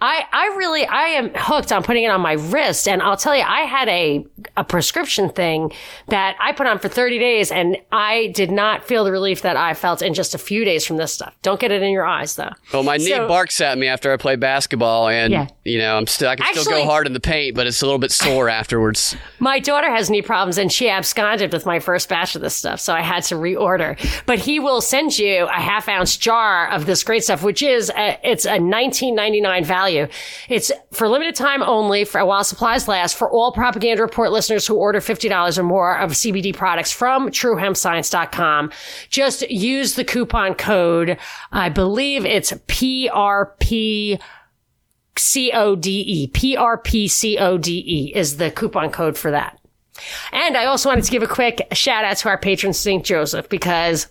I, 0.00 0.24
I 0.32 0.46
really 0.56 0.86
I 0.86 1.02
am 1.08 1.30
hooked 1.34 1.72
on 1.72 1.82
putting 1.82 2.04
it 2.04 2.08
on 2.10 2.20
my 2.20 2.32
wrist 2.32 2.88
and 2.88 3.02
I'll 3.02 3.16
tell 3.16 3.36
you 3.36 3.42
I 3.42 3.60
had 3.62 3.88
a 3.88 4.24
a 4.56 4.64
prescription 4.64 5.28
thing 5.28 5.72
that 6.08 6.36
I 6.40 6.52
put 6.52 6.66
on 6.66 6.78
for 6.78 6.88
30 6.88 7.18
days 7.18 7.52
and 7.52 7.76
I 7.92 8.28
did 8.34 8.50
not 8.50 8.84
feel 8.84 9.04
the 9.04 9.12
relief 9.12 9.42
that 9.42 9.56
I 9.56 9.74
felt 9.74 10.00
in 10.02 10.14
just 10.14 10.34
a 10.34 10.38
few 10.38 10.64
days 10.64 10.86
from 10.86 10.96
this 10.96 11.12
stuff. 11.12 11.34
Don't 11.42 11.60
get 11.60 11.70
it 11.70 11.82
in 11.82 11.90
your 11.90 12.06
eyes 12.06 12.36
though. 12.36 12.50
Well, 12.72 12.82
my 12.82 12.96
knee 12.96 13.10
barks 13.18 13.60
at 13.60 13.76
me 13.76 13.88
after 13.88 14.12
I 14.12 14.16
play 14.16 14.36
basketball, 14.36 15.08
and 15.08 15.32
Yeah. 15.32 15.48
You 15.64 15.78
know, 15.78 15.96
I'm 15.96 16.06
still 16.06 16.28
I 16.30 16.36
can 16.36 16.54
still 16.54 16.64
go 16.64 16.84
hard 16.84 17.06
in 17.06 17.12
the 17.12 17.20
paint, 17.20 17.54
but 17.54 17.66
it's 17.66 17.82
a 17.82 17.86
little 17.86 17.98
bit 17.98 18.10
sore 18.10 18.48
afterwards. 18.60 19.14
My 19.38 19.58
daughter 19.58 19.90
has 19.90 20.08
knee 20.10 20.22
problems 20.22 20.56
and 20.58 20.72
she 20.72 20.88
absconded 20.88 21.52
with 21.52 21.66
my 21.66 21.78
first 21.78 22.08
batch 22.08 22.34
of 22.34 22.42
this 22.42 22.54
stuff, 22.54 22.80
so 22.80 22.94
I 22.94 23.02
had 23.02 23.22
to 23.24 23.34
reorder. 23.34 23.98
But 24.26 24.38
he 24.38 24.58
will 24.58 24.80
send 24.80 25.18
you 25.18 25.44
a 25.46 25.60
half 25.60 25.88
ounce 25.88 26.16
jar 26.16 26.70
of 26.70 26.86
this 26.86 27.04
great 27.04 27.22
stuff, 27.24 27.42
which 27.42 27.62
is 27.62 27.90
a, 27.90 28.18
it's 28.24 28.46
a 28.46 28.58
19.99 28.58 29.64
value. 29.64 29.89
It's 30.48 30.72
for 30.92 31.08
limited 31.08 31.34
time 31.34 31.62
only, 31.62 32.04
for 32.04 32.24
while 32.24 32.44
supplies 32.44 32.88
last, 32.88 33.16
for 33.16 33.30
all 33.30 33.52
Propaganda 33.52 34.02
Report 34.02 34.30
listeners 34.32 34.66
who 34.66 34.76
order 34.76 35.00
fifty 35.00 35.28
dollars 35.28 35.58
or 35.58 35.62
more 35.62 35.98
of 35.98 36.12
CBD 36.12 36.54
products 36.54 36.92
from 36.92 37.30
TrueHempScience.com. 37.30 38.72
Just 39.08 39.48
use 39.50 39.94
the 39.94 40.04
coupon 40.04 40.54
code. 40.54 41.18
I 41.52 41.68
believe 41.68 42.24
it's 42.24 42.52
PRP. 42.52 44.20
C 45.16 45.52
O 45.52 45.76
D 45.76 46.00
E. 46.00 46.26
P 46.28 46.56
R 46.56 46.78
P 46.78 47.06
C 47.06 47.36
O 47.36 47.58
D 47.58 47.84
E 47.86 48.12
is 48.16 48.38
the 48.38 48.50
coupon 48.50 48.90
code 48.90 49.18
for 49.18 49.30
that. 49.30 49.58
And 50.32 50.56
I 50.56 50.64
also 50.64 50.88
wanted 50.88 51.04
to 51.04 51.10
give 51.10 51.22
a 51.22 51.26
quick 51.26 51.66
shout 51.72 52.04
out 52.04 52.16
to 52.18 52.28
our 52.28 52.38
patron 52.38 52.72
St. 52.72 53.04
Joseph 53.04 53.48
because 53.48 54.06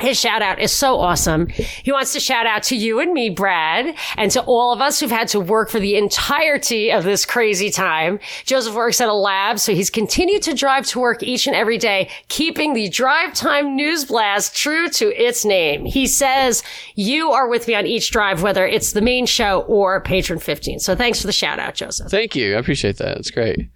his 0.00 0.18
shout 0.18 0.42
out 0.42 0.60
is 0.60 0.70
so 0.70 0.98
awesome. 0.98 1.48
He 1.48 1.90
wants 1.90 2.12
to 2.12 2.20
shout 2.20 2.46
out 2.46 2.62
to 2.64 2.76
you 2.76 3.00
and 3.00 3.12
me, 3.12 3.30
Brad, 3.30 3.96
and 4.16 4.30
to 4.30 4.40
all 4.42 4.72
of 4.72 4.80
us 4.80 5.00
who've 5.00 5.10
had 5.10 5.26
to 5.28 5.40
work 5.40 5.70
for 5.70 5.80
the 5.80 5.96
entirety 5.96 6.92
of 6.92 7.02
this 7.02 7.26
crazy 7.26 7.68
time. 7.68 8.20
Joseph 8.44 8.74
works 8.74 9.00
at 9.00 9.08
a 9.08 9.14
lab, 9.14 9.58
so 9.58 9.74
he's 9.74 9.90
continued 9.90 10.42
to 10.42 10.54
drive 10.54 10.86
to 10.86 11.00
work 11.00 11.24
each 11.24 11.48
and 11.48 11.56
every 11.56 11.78
day, 11.78 12.08
keeping 12.28 12.74
the 12.74 12.88
drive 12.88 13.34
time 13.34 13.74
news 13.74 14.04
blast 14.04 14.54
true 14.54 14.88
to 14.90 15.08
its 15.20 15.44
name. 15.44 15.84
He 15.84 16.06
says, 16.06 16.62
you 16.94 17.32
are 17.32 17.48
with 17.48 17.66
me 17.66 17.74
on 17.74 17.86
each 17.86 18.12
drive, 18.12 18.42
whether 18.42 18.64
it's 18.64 18.92
the 18.92 19.00
main 19.00 19.26
show 19.26 19.62
or 19.62 20.00
patron 20.00 20.38
15. 20.38 20.78
So 20.78 20.94
thanks 20.94 21.20
for 21.20 21.26
the 21.26 21.32
shout 21.32 21.58
out, 21.58 21.74
Joseph. 21.74 22.08
Thank 22.08 22.36
you. 22.36 22.54
I 22.54 22.58
appreciate 22.60 22.98
that. 22.98 23.16
It's 23.16 23.30
great. 23.30 23.68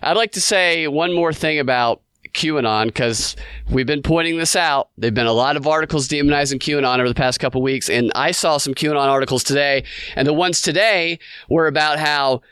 I'd 0.00 0.16
like 0.16 0.32
to 0.32 0.40
say 0.40 0.86
one 0.86 1.12
more 1.12 1.32
thing 1.32 1.58
about 1.58 2.02
QAnon 2.38 2.86
because 2.86 3.36
we've 3.68 3.86
been 3.86 4.02
pointing 4.02 4.38
this 4.38 4.54
out. 4.54 4.90
There've 4.96 5.12
been 5.12 5.26
a 5.26 5.32
lot 5.32 5.56
of 5.56 5.66
articles 5.66 6.08
demonizing 6.08 6.60
QAnon 6.60 6.98
over 6.98 7.08
the 7.08 7.14
past 7.14 7.40
couple 7.40 7.60
weeks, 7.60 7.90
and 7.90 8.12
I 8.14 8.30
saw 8.30 8.58
some 8.58 8.74
QAnon 8.74 9.08
articles 9.08 9.42
today, 9.42 9.84
and 10.14 10.26
the 10.26 10.32
ones 10.32 10.62
today 10.62 11.18
were 11.50 11.66
about 11.66 11.98
how 11.98 12.42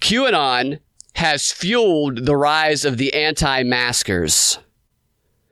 QAnon 0.00 0.80
has 1.14 1.50
fueled 1.50 2.26
the 2.26 2.36
rise 2.36 2.84
of 2.84 2.98
the 2.98 3.14
anti-maskers. 3.14 4.58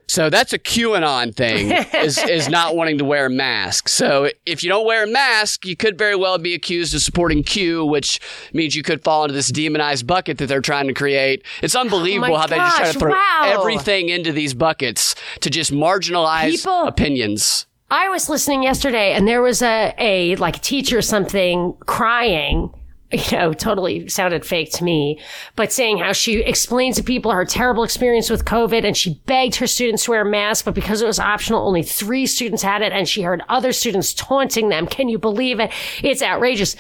So 0.09 0.31
that's 0.31 0.53
a 0.53 0.59
QAnon 0.59 1.35
thing 1.35 1.73
is, 1.95 2.19
is 2.19 2.49
not 2.49 2.77
wanting 2.77 2.99
to 2.99 3.05
wear 3.05 3.27
a 3.27 3.31
mask. 3.31 3.89
So 3.89 4.31
if 4.47 4.63
you 4.63 4.69
don't 4.69 4.87
wear 4.87 5.05
a 5.05 5.07
mask, 5.09 5.67
you 5.67 5.77
could 5.77 5.99
very 5.99 6.15
well 6.15 6.39
be 6.39 6.55
accused 6.55 6.95
of 6.95 7.03
supporting 7.03 7.43
Q, 7.43 7.85
which 7.85 8.21
means 8.53 8.77
you 8.77 8.83
could 8.83 9.03
fall 9.03 9.25
into 9.25 9.35
this 9.35 9.49
demonized 9.49 10.07
bucket 10.07 10.39
that 10.39 10.47
they're 10.47 10.61
trying 10.61 10.87
to 10.87 10.95
create. 10.95 11.45
It's 11.63 11.75
oh 11.75 11.81
unbelievable 11.81 12.37
how 12.37 12.47
they 12.47 12.57
just 12.57 12.77
try 12.77 12.93
to 12.93 12.99
throw 12.99 13.13
wow. 13.13 13.43
everything 13.45 14.09
into 14.09 14.33
these 14.33 14.55
buckets 14.55 15.15
to 15.41 15.51
just 15.51 15.73
marginalize 15.73 16.51
People- 16.51 16.87
opinions. 16.87 17.67
I 17.91 18.09
was 18.09 18.29
listening 18.29 18.65
yesterday 18.65 19.13
and 19.13 19.29
there 19.29 19.43
was 19.43 19.63
a, 19.63 19.95
a 19.99 20.37
like 20.37 20.61
teacher 20.61 20.99
or 20.99 21.03
something 21.03 21.75
crying. 21.87 22.73
You 23.13 23.39
know, 23.39 23.53
totally 23.53 24.09
sounded 24.09 24.45
fake 24.45 24.73
to 24.73 24.85
me, 24.85 25.21
but 25.55 25.73
saying 25.73 25.99
how 25.99 26.13
she 26.13 26.41
explained 26.41 26.97
to 26.97 27.05
people 27.05 27.31
her 27.31 27.45
terrible 27.45 27.85
experience 27.85 28.29
with 28.29 28.45
COVID 28.45 28.85
and 28.85 28.97
she 28.97 29.23
begged 29.27 29.55
her 29.57 29.69
students 29.69 30.05
to 30.05 30.11
wear 30.11 30.23
a 30.23 30.31
mask, 30.31 30.65
but 30.65 30.75
because 30.75 31.03
it 31.03 31.07
was 31.07 31.21
optional, 31.21 31.67
only 31.67 31.85
three 31.85 32.27
students 32.27 32.65
had 32.65 32.83
it 32.83 32.93
and 32.93 33.09
she 33.09 33.23
heard 33.23 33.43
other 33.49 33.73
students 33.73 34.13
taunting 34.13 34.71
them. 34.71 34.89
Can 34.89 35.09
you 35.09 35.19
believe 35.19 35.61
it? 35.61 35.71
It's 36.03 36.21
outrageous. 36.21 36.75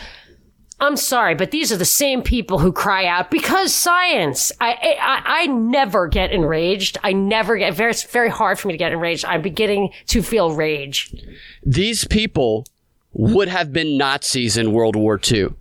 I'm 0.78 0.96
sorry, 0.96 1.34
but 1.34 1.52
these 1.52 1.72
are 1.72 1.76
the 1.76 1.86
same 1.86 2.22
people 2.22 2.58
who 2.58 2.70
cry 2.70 3.06
out 3.06 3.30
because 3.30 3.72
science. 3.72 4.52
I, 4.60 4.98
I, 5.00 5.22
I 5.24 5.46
never 5.46 6.06
get 6.06 6.32
enraged. 6.32 6.98
I 7.02 7.12
never 7.12 7.56
get 7.56 7.72
very, 7.72 7.92
it's 7.92 8.02
very 8.02 8.28
hard 8.28 8.58
for 8.58 8.68
me 8.68 8.74
to 8.74 8.78
get 8.78 8.92
enraged. 8.92 9.24
I'm 9.24 9.42
beginning 9.42 9.92
to 10.08 10.22
feel 10.22 10.54
rage. 10.54 11.14
These 11.64 12.04
people 12.06 12.66
would 13.12 13.48
have 13.48 13.72
been 13.72 13.96
Nazis 13.96 14.58
in 14.58 14.72
World 14.72 14.96
War 14.96 15.18
II. 15.30 15.54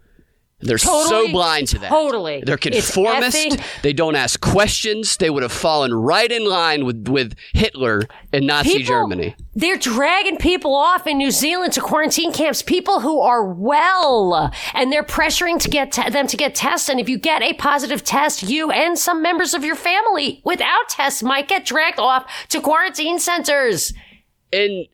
They're 0.65 0.77
so 0.77 1.27
blind 1.31 1.67
to 1.69 1.79
that. 1.79 1.89
totally. 1.89 2.43
They're 2.45 2.57
conformist. 2.57 3.37
effing- 3.37 3.81
They 3.81 3.93
don't 3.93 4.15
ask 4.15 4.39
questions. 4.41 5.17
They 5.17 5.29
would 5.29 5.43
have 5.43 5.51
fallen 5.51 5.93
right 5.93 6.31
in 6.31 6.45
line 6.45 6.85
with, 6.85 7.07
with 7.07 7.35
Hitler 7.53 8.01
and 8.33 8.45
Nazi 8.47 8.77
People- 8.79 8.85
Germany. 8.95 9.35
They're 9.57 9.77
dragging 9.77 10.37
people 10.37 10.75
off 10.75 11.07
in 11.07 11.17
New 11.17 11.31
Zealand 11.31 11.71
to 11.73 11.81
quarantine 11.81 12.33
camps, 12.33 12.61
people 12.61 12.99
who 12.99 13.21
are 13.21 13.43
well, 13.45 14.51
and 14.73 14.91
they're 14.91 15.03
pressuring 15.03 15.59
to 15.61 15.69
get 15.69 15.93
te- 15.93 16.09
them 16.09 16.27
to 16.27 16.35
get 16.35 16.55
tests. 16.55 16.89
And 16.89 16.99
if 16.99 17.07
you 17.07 17.17
get 17.17 17.41
a 17.41 17.53
positive 17.53 18.03
test, 18.03 18.43
you 18.43 18.69
and 18.71 18.99
some 18.99 19.21
members 19.21 19.53
of 19.53 19.63
your 19.63 19.75
family 19.75 20.41
without 20.43 20.89
tests 20.89 21.23
might 21.23 21.47
get 21.47 21.65
dragged 21.65 21.99
off 21.99 22.25
to 22.49 22.59
quarantine 22.59 23.17
centers. 23.19 23.93
in 24.51 24.85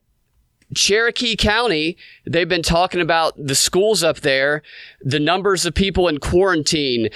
Cherokee 0.76 1.36
County, 1.36 1.98
they've 2.26 2.48
been 2.48 2.64
talking 2.64 3.02
about 3.02 3.34
the 3.38 3.56
schools 3.56 4.04
up 4.04 4.22
there, 4.22 4.62
the 5.02 5.20
numbers 5.20 5.66
of 5.66 5.74
people 5.74 6.08
in 6.08 6.20
quarantine. 6.20 7.10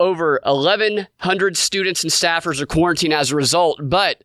Over 0.00 0.40
1,100 0.44 1.56
students 1.56 2.02
and 2.02 2.12
staffers 2.12 2.60
are 2.60 2.66
quarantined 2.66 3.14
as 3.14 3.30
a 3.30 3.36
result, 3.36 3.78
but 3.82 4.24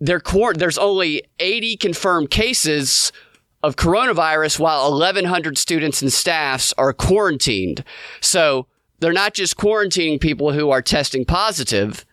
there's 0.00 0.78
only 0.78 1.22
80 1.38 1.76
confirmed 1.76 2.30
cases 2.30 3.12
of 3.62 3.76
coronavirus, 3.76 4.58
while 4.58 4.90
1,100 4.90 5.58
students 5.58 6.02
and 6.02 6.12
staffs 6.12 6.72
are 6.76 6.92
quarantined. 6.92 7.84
So 8.20 8.66
they're 8.98 9.12
not 9.12 9.34
just 9.34 9.56
quarantining 9.56 10.20
people 10.20 10.52
who 10.52 10.70
are 10.70 10.82
testing 10.82 11.24
positive 11.24 12.04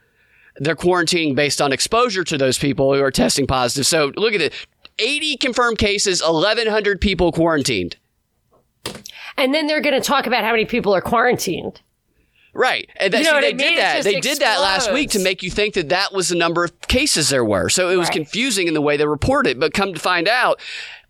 they're 0.60 0.76
quarantining 0.76 1.36
based 1.36 1.62
on 1.62 1.72
exposure 1.72 2.24
to 2.24 2.38
those 2.38 2.58
people 2.58 2.94
who 2.94 3.02
are 3.02 3.12
testing 3.12 3.46
positive. 3.46 3.86
So 3.86 4.12
look 4.16 4.34
at 4.34 4.42
it 4.42 4.54
80 5.00 5.38
confirmed 5.38 5.78
cases, 5.78 6.22
1,100 6.22 7.00
people 7.02 7.32
quarantined. 7.32 7.98
And 9.38 9.54
then 9.54 9.68
they're 9.68 9.82
going 9.82 10.00
to 10.00 10.06
talk 10.06 10.26
about 10.26 10.44
how 10.44 10.52
many 10.52 10.66
people 10.66 10.96
are 10.96 11.02
quarantined. 11.02 11.82
Right. 12.54 12.90
And 12.96 13.14
that, 13.14 13.20
You 13.20 13.24
know 13.26 13.36
see, 13.40 13.42
they 13.42 13.48
I 13.50 13.54
mean? 13.54 13.58
did 13.58 13.78
that. 13.80 14.04
They 14.04 14.20
did 14.20 14.40
that 14.40 14.60
last 14.62 14.92
week 14.92 15.12
to 15.12 15.20
make 15.20 15.44
you 15.44 15.52
think 15.52 15.76
that 15.76 15.90
that 15.90 16.12
was 16.12 16.30
the 16.30 16.36
number 16.36 16.64
of 16.64 16.80
cases 16.88 17.30
there 17.30 17.46
were. 17.46 17.70
So 17.70 17.90
it 17.90 17.98
was 17.98 18.08
Right. 18.08 18.16
confusing 18.16 18.68
in 18.68 18.74
the 18.74 18.82
way 18.82 18.98
they 18.98 19.06
reported. 19.06 19.60
But 19.60 19.74
come 19.74 19.94
to 19.94 20.00
find 20.00 20.28
out, 20.28 20.60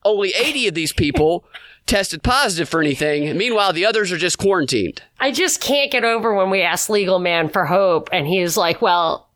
only 0.03 0.31
80 0.37 0.67
of 0.67 0.73
these 0.73 0.91
people 0.91 1.45
tested 1.85 2.21
positive 2.21 2.67
for 2.67 2.81
anything. 2.81 3.37
Meanwhile, 3.37 3.71
the 3.71 3.85
others 3.85 4.11
are 4.11 4.17
just 4.17 4.37
quarantined. 4.37 5.01
I 5.21 5.31
just 5.31 5.61
can't 5.61 5.89
get 5.89 6.03
over 6.03 6.33
when 6.35 6.49
we 6.49 6.61
asked 6.63 6.89
Legal 6.89 7.19
Man 7.19 7.47
for 7.47 7.63
hope, 7.65 8.09
and 8.11 8.27
he's 8.27 8.57
like, 8.57 8.81
"Well, 8.81 9.29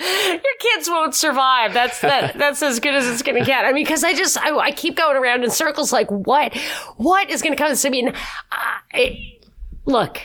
your 0.00 0.40
kids 0.58 0.88
won't 0.88 1.14
survive. 1.14 1.72
That's 1.74 2.00
that. 2.00 2.36
That's 2.38 2.62
as 2.62 2.80
good 2.80 2.94
as 2.94 3.08
it's 3.08 3.22
going 3.22 3.38
to 3.38 3.44
get." 3.44 3.64
I 3.64 3.72
mean, 3.72 3.84
because 3.84 4.04
I 4.04 4.14
just 4.14 4.38
I, 4.38 4.56
I 4.56 4.70
keep 4.70 4.96
going 4.96 5.16
around 5.16 5.44
in 5.44 5.50
circles, 5.50 5.92
like, 5.92 6.10
what, 6.10 6.54
what 6.96 7.30
is 7.30 7.42
going 7.42 7.56
to 7.56 7.62
come? 7.62 7.74
I 7.84 7.88
mean, 7.90 8.12
I, 8.92 9.32
look, 9.86 10.18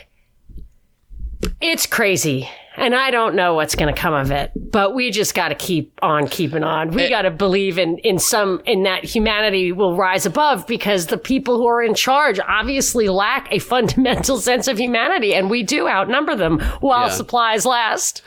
it's 1.62 1.86
crazy. 1.86 2.50
And 2.80 2.94
I 2.94 3.10
don't 3.10 3.34
know 3.34 3.56
what's 3.56 3.74
going 3.74 3.92
to 3.92 4.00
come 4.00 4.14
of 4.14 4.30
it, 4.30 4.52
but 4.56 4.94
we 4.94 5.10
just 5.10 5.34
got 5.34 5.48
to 5.48 5.56
keep 5.56 5.98
on 6.04 6.28
keeping 6.28 6.64
on. 6.64 6.92
We 6.92 7.10
got 7.10 7.24
to 7.24 7.32
believe 7.32 7.80
in, 7.80 7.98
in 8.04 8.20
some, 8.20 8.62
in 8.68 8.84
that 8.84 9.04
humanity 9.04 9.72
will 9.72 9.98
rise 9.98 10.28
above 10.28 10.68
because 10.68 11.08
the 11.08 11.18
people 11.18 11.58
who 11.58 11.66
are 11.66 11.82
in 11.82 11.96
charge 11.96 12.40
obviously 12.40 13.10
lack 13.10 13.48
a 13.52 13.58
fundamental 13.58 14.38
sense 14.50 14.68
of 14.68 14.78
humanity 14.78 15.34
and 15.34 15.50
we 15.50 15.64
do 15.64 15.88
outnumber 15.88 16.36
them 16.36 16.60
while 16.80 17.08
Yeah. 17.08 17.14
supplies 17.14 17.66
last. 17.66 18.22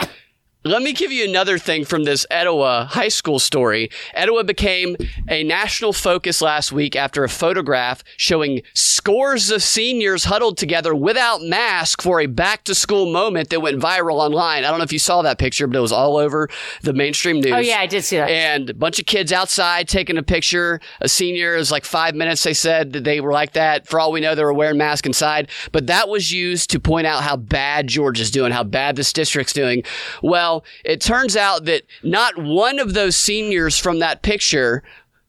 Let 0.62 0.83
me 0.83 0.92
give 0.92 1.11
you 1.11 1.27
another 1.27 1.57
thing 1.57 1.87
from 1.87 2.05
this 2.05 2.27
Etowah 2.31 2.85
high 2.90 3.09
school 3.09 3.38
story. 3.38 3.90
Etowah 4.12 4.44
became 4.44 4.94
a 5.27 5.42
national 5.42 5.94
focus 5.94 6.42
last 6.42 6.70
week 6.70 6.94
after 6.94 7.25
a 7.25 7.31
photograph 7.31 8.05
showing 8.18 8.61
scores 8.75 9.51
of 9.51 9.62
seniors 9.62 10.25
huddled 10.25 10.59
together 10.59 10.94
without 10.94 11.40
masks 11.40 12.05
for 12.05 12.20
a 12.20 12.27
back 12.27 12.64
to 12.64 12.75
school 12.75 13.11
moment 13.11 13.49
that 13.49 13.61
went 13.61 13.81
viral 13.81 14.16
online. 14.16 14.66
I 14.66 14.68
don't 14.68 14.77
know 14.77 14.85
if 14.85 14.92
you 14.92 14.99
saw 14.99 15.23
that 15.23 15.38
picture, 15.38 15.66
but 15.66 15.79
it 15.79 15.81
was 15.81 15.92
all 15.92 16.18
over 16.18 16.51
the 16.83 16.92
mainstream 16.92 17.40
news. 17.40 17.55
Oh 17.55 17.59
yeah, 17.59 17.79
I 17.79 17.87
did 17.87 18.05
see 18.05 18.18
that. 18.18 18.29
And 18.29 18.68
a 18.68 18.75
bunch 18.75 18.99
of 18.99 19.07
kids 19.07 19.33
outside 19.33 19.88
taking 19.88 20.18
a 20.18 20.23
picture. 20.23 20.79
A 21.01 21.09
senior, 21.09 21.57
was 21.57 21.70
like 21.70 21.87
five 21.87 22.14
minutes, 22.14 22.42
they 22.42 22.53
said 22.53 22.92
that 22.92 23.05
they 23.05 23.23
were 23.23 23.33
like 23.33 23.55
that. 23.55 23.88
For 23.88 23.99
all 23.99 24.12
we 24.12 24.20
know, 24.20 24.35
they 24.35 24.44
were 24.44 24.53
wearing 24.53 24.77
masks 24.77 25.07
inside. 25.07 25.49
But 25.73 25.87
that 25.87 26.11
was 26.11 26.31
used 26.31 26.68
to 26.73 26.81
point 26.81 27.07
out 27.07 27.23
how 27.23 27.38
bad 27.38 27.87
Georgia's 27.87 28.31
doing, 28.31 28.53
how 28.53 28.64
bad 28.64 28.96
this 28.96 29.14
district's 29.14 29.55
doing. 29.55 29.85
Well, 30.23 30.49
it 30.84 31.00
turns 31.00 31.36
out 31.36 31.64
that 31.64 31.82
not 32.02 32.36
one 32.36 32.78
of 32.78 32.94
those 32.94 33.16
seniors 33.16 33.78
from 33.78 33.98
that 34.00 34.22
picture 34.22 34.82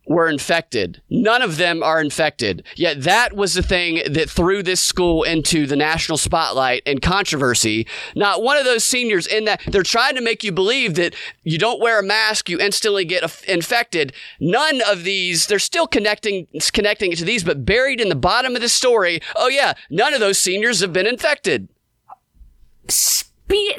were 0.07 0.27
infected. 0.27 1.01
None 1.09 1.41
of 1.41 1.57
them 1.57 1.83
are 1.83 2.01
infected. 2.01 2.63
Yet 2.75 3.03
that 3.03 3.33
was 3.35 3.53
the 3.53 3.63
thing 3.63 4.01
that 4.11 4.29
threw 4.29 4.63
this 4.63 4.81
school 4.81 5.23
into 5.23 5.65
the 5.65 5.75
national 5.75 6.17
spotlight 6.17 6.83
and 6.85 7.01
controversy. 7.01 7.87
Not 8.15 8.43
one 8.43 8.57
of 8.57 8.65
those 8.65 8.83
seniors 8.83 9.27
in 9.27 9.45
that 9.45 9.61
they're 9.67 9.83
trying 9.83 10.15
to 10.15 10.21
make 10.21 10.43
you 10.43 10.51
believe 10.51 10.95
that 10.95 11.15
you 11.43 11.57
don't 11.57 11.79
wear 11.79 11.99
a 11.99 12.03
mask, 12.03 12.49
you 12.49 12.59
instantly 12.59 13.05
get 13.05 13.23
infected. 13.47 14.13
None 14.39 14.81
of 14.87 15.03
these, 15.03 15.45
they're 15.45 15.59
still 15.59 15.87
connecting, 15.87 16.47
connecting 16.73 17.11
it 17.11 17.17
to 17.19 17.25
these, 17.25 17.43
but 17.43 17.65
buried 17.65 18.01
in 18.01 18.09
the 18.09 18.15
bottom 18.15 18.55
of 18.55 18.61
the 18.61 18.69
story. 18.69 19.21
Oh 19.35 19.47
yeah, 19.47 19.73
none 19.89 20.13
of 20.13 20.19
those 20.19 20.39
seniors 20.39 20.81
have 20.81 20.93
been 20.93 21.07
infected. 21.07 21.69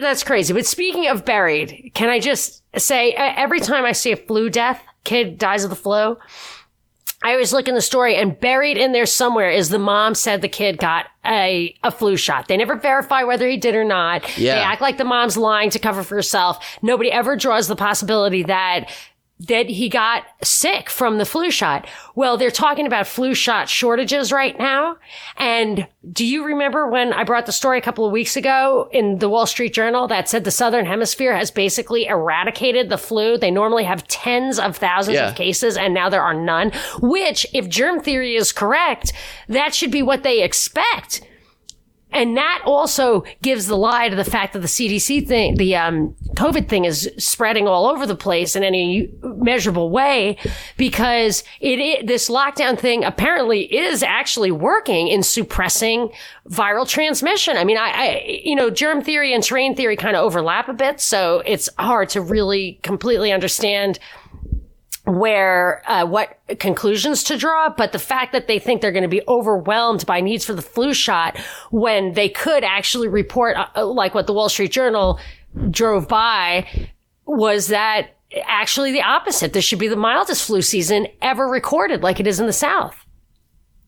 That's 0.01 0.25
crazy. 0.25 0.53
But 0.53 0.67
speaking 0.67 1.09
of 1.09 1.25
buried, 1.25 1.93
can 1.95 2.09
I 2.09 2.19
just 2.19 2.63
say 2.77 3.13
every 3.13 3.61
time 3.61 3.85
I 3.85 3.93
see 3.93 4.13
a 4.13 4.17
flu 4.17 4.51
death, 4.51 4.83
kid 5.05 5.39
dies 5.39 5.65
of 5.65 5.71
the 5.71 5.77
flu. 5.77 6.17
I 7.25 7.33
always 7.33 7.53
look 7.53 7.69
in 7.69 7.77
the 7.77 7.81
story 7.81 8.17
and 8.17 8.39
buried 8.39 8.77
in 8.77 8.91
there 8.91 9.07
somewhere 9.07 9.49
is 9.49 9.69
the 9.69 9.79
mom 9.79 10.17
said 10.17 10.43
the 10.43 10.49
kid 10.49 10.79
got 10.79 11.07
a, 11.25 11.77
a 11.85 11.93
flu 11.93 12.17
shot. 12.17 12.49
They 12.49 12.57
never 12.57 12.75
verify 12.75 13.23
whether 13.23 13.49
he 13.49 13.57
did 13.57 13.77
or 13.77 13.85
not. 13.85 14.37
Yeah. 14.37 14.57
They 14.57 14.61
act 14.61 14.81
like 14.81 14.99
the 14.99 15.05
mom's 15.05 15.37
lying 15.37 15.71
to 15.71 15.79
cover 15.79 16.03
for 16.03 16.17
herself. 16.17 16.79
Nobody 16.83 17.13
ever 17.13 17.37
draws 17.37 17.69
the 17.69 17.77
possibility 17.77 18.43
that 18.45 18.91
that 19.49 19.69
he 19.69 19.89
got 19.89 20.25
sick 20.43 20.89
from 20.89 21.19
the 21.19 21.25
flu 21.25 21.51
shot. 21.51 21.87
Well, 22.15 22.37
they're 22.37 22.51
talking 22.51 22.87
about 22.87 23.07
flu 23.07 23.35
shot 23.35 23.69
shortages 23.69 24.33
right 24.33 24.57
now. 24.59 24.97
And 25.37 25.87
do 26.13 26.25
you 26.25 26.45
remember 26.45 26.89
when 26.89 27.13
I 27.13 27.25
brought 27.25 27.47
the 27.47 27.53
story 27.53 27.79
a 27.79 27.83
couple 27.83 28.05
of 28.05 28.13
weeks 28.13 28.37
ago 28.37 28.89
in 28.93 29.19
the 29.19 29.29
Wall 29.29 29.47
Street 29.47 29.73
Journal 29.73 30.07
that 30.09 30.29
said 30.29 30.45
the 30.45 30.51
Southern 30.51 30.87
Hemisphere 30.87 31.35
has 31.35 31.51
basically 31.51 32.07
eradicated 32.07 32.89
the 32.89 32.99
flu? 32.99 33.37
They 33.37 33.51
normally 33.51 33.85
have 33.85 34.07
tens 34.09 34.59
of 34.59 34.77
thousands 34.77 35.17
yeah. 35.17 35.29
of 35.29 35.35
cases 35.35 35.77
and 35.77 35.95
now 35.95 36.09
there 36.09 36.23
are 36.23 36.35
none, 36.35 36.73
which 37.01 37.47
if 37.53 37.69
germ 37.69 38.01
theory 38.01 38.37
is 38.37 38.53
correct, 38.53 39.13
that 39.49 39.75
should 39.75 39.91
be 39.91 40.03
what 40.03 40.23
they 40.23 40.43
expect 40.43 41.23
and 42.13 42.37
that 42.37 42.63
also 42.65 43.25
gives 43.41 43.67
the 43.67 43.77
lie 43.77 44.09
to 44.09 44.17
the 44.17 44.25
fact 44.25 44.53
that 44.53 44.61
the 44.61 44.69
CDC 44.69 45.27
thing, 45.27 45.57
the 45.57 45.77
um, 45.77 46.15
COVID 46.35 46.69
thing 46.69 46.85
is 46.85 47.11
spreading 47.19 47.67
all 47.67 47.87
over 47.87 48.07
the 48.07 48.15
place 48.15 48.55
in 48.55 48.63
any 48.63 49.11
measurable 49.23 49.91
way 49.91 50.37
because 50.77 51.45
it, 51.61 51.79
it, 51.79 52.07
this 52.07 52.29
lockdown 52.29 52.79
thing 52.79 53.05
apparently 53.05 53.63
is 53.75 54.03
actually 54.03 54.51
working 54.51 55.09
in 55.09 55.23
suppressing 55.23 56.11
viral 56.49 56.87
transmission. 56.89 57.57
I 57.57 57.65
mean, 57.65 57.79
I, 57.79 57.91
I 57.91 58.41
you 58.45 58.57
know, 58.57 58.71
germ 58.71 59.03
theory 59.03 59.33
and 59.33 59.43
terrain 59.43 59.75
theory 59.75 59.97
kind 59.97 60.17
of 60.17 60.23
overlap 60.23 60.69
a 60.69 60.75
bit. 60.75 61.01
So 61.01 61.43
it's 61.47 61.69
hard 61.79 62.09
to 62.11 62.21
really 62.21 62.79
completely 62.83 63.33
understand 63.33 63.99
where 65.05 65.83
uh, 65.91 66.07
what 66.07 66.39
conclusions 66.61 67.25
to 67.25 67.37
draw, 67.37 67.69
but 67.69 67.93
the 67.93 67.99
fact 67.99 68.33
that 68.33 68.47
they 68.47 68.59
think 68.59 68.81
they're 68.81 68.93
going 68.93 69.03
to 69.03 69.09
be 69.09 69.23
overwhelmed 69.27 70.07
by 70.07 70.21
needs 70.21 70.45
for 70.45 70.53
the 70.53 70.63
flu 70.63 70.95
shot 70.95 71.37
when 71.71 72.13
they 72.13 72.29
could 72.29 72.63
actually 72.63 73.09
report, 73.09 73.57
uh, 73.57 73.67
uh, 73.77 73.85
like 73.85 74.15
what 74.15 74.27
the 74.27 74.33
Wall 74.33 74.49
Street 74.49 74.71
Journal 74.71 75.19
drove 75.71 76.07
by, 76.07 76.69
was 77.27 77.67
that 77.69 78.11
actually 78.45 78.93
the 78.93 79.03
opposite. 79.03 79.53
This 79.53 79.65
should 79.65 79.81
be 79.81 79.89
the 79.89 79.97
mildest 79.97 80.47
flu 80.47 80.63
season 80.63 81.09
ever 81.21 81.49
recorded, 81.49 82.03
like 82.03 82.21
it 82.21 82.27
is 82.27 82.39
in 82.39 82.47
the 82.47 82.53
South. 82.53 83.05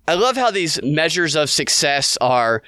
I 0.06 0.14
love 0.14 0.36
how 0.36 0.50
these 0.50 0.82
measures 0.82 1.36
of 1.36 1.48
success 1.48 2.18
are 2.20 2.62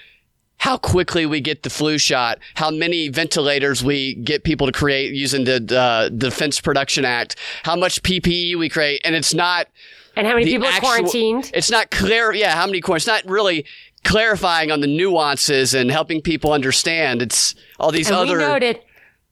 how 0.59 0.77
quickly 0.77 1.27
we 1.27 1.41
get 1.41 1.63
the 1.63 1.71
flu 1.71 1.99
shot, 1.99 2.39
how 2.55 2.71
many 2.71 3.09
ventilators 3.09 3.85
we 3.85 4.15
get 4.15 4.45
people 4.45 4.67
to 4.67 4.73
create 4.73 5.15
using 5.15 5.45
the 5.45 5.79
uh, 5.79 6.09
Defense 6.09 6.61
Production 6.61 7.05
Act, 7.05 7.37
how 7.63 7.77
much 7.77 8.03
PPE 8.03 8.57
we 8.59 8.69
create, 8.69 9.01
and 9.05 9.15
it's 9.15 9.35
not. 9.35 9.69
And 10.17 10.27
how 10.27 10.35
many 10.35 10.47
people 10.47 10.67
actual, 10.67 10.89
are 10.89 10.97
quarantined? 10.99 11.51
It's 11.55 11.71
not 11.71 11.91
clear. 11.91 12.33
Yeah, 12.33 12.55
how 12.55 12.67
many 12.67 12.81
quarantined? 12.81 13.17
It's 13.17 13.25
not 13.25 13.31
really 13.31 13.67
clarifying 14.05 14.71
on 14.71 14.81
the 14.81 14.87
nuances 14.87 15.75
and 15.75 15.91
helping 15.91 16.23
people 16.23 16.53
understand. 16.53 17.21
It's 17.21 17.55
all 17.79 17.91
these 17.91 18.09
and 18.09 18.17
other. 18.17 18.39
We 18.39 18.45
noted, 18.45 18.81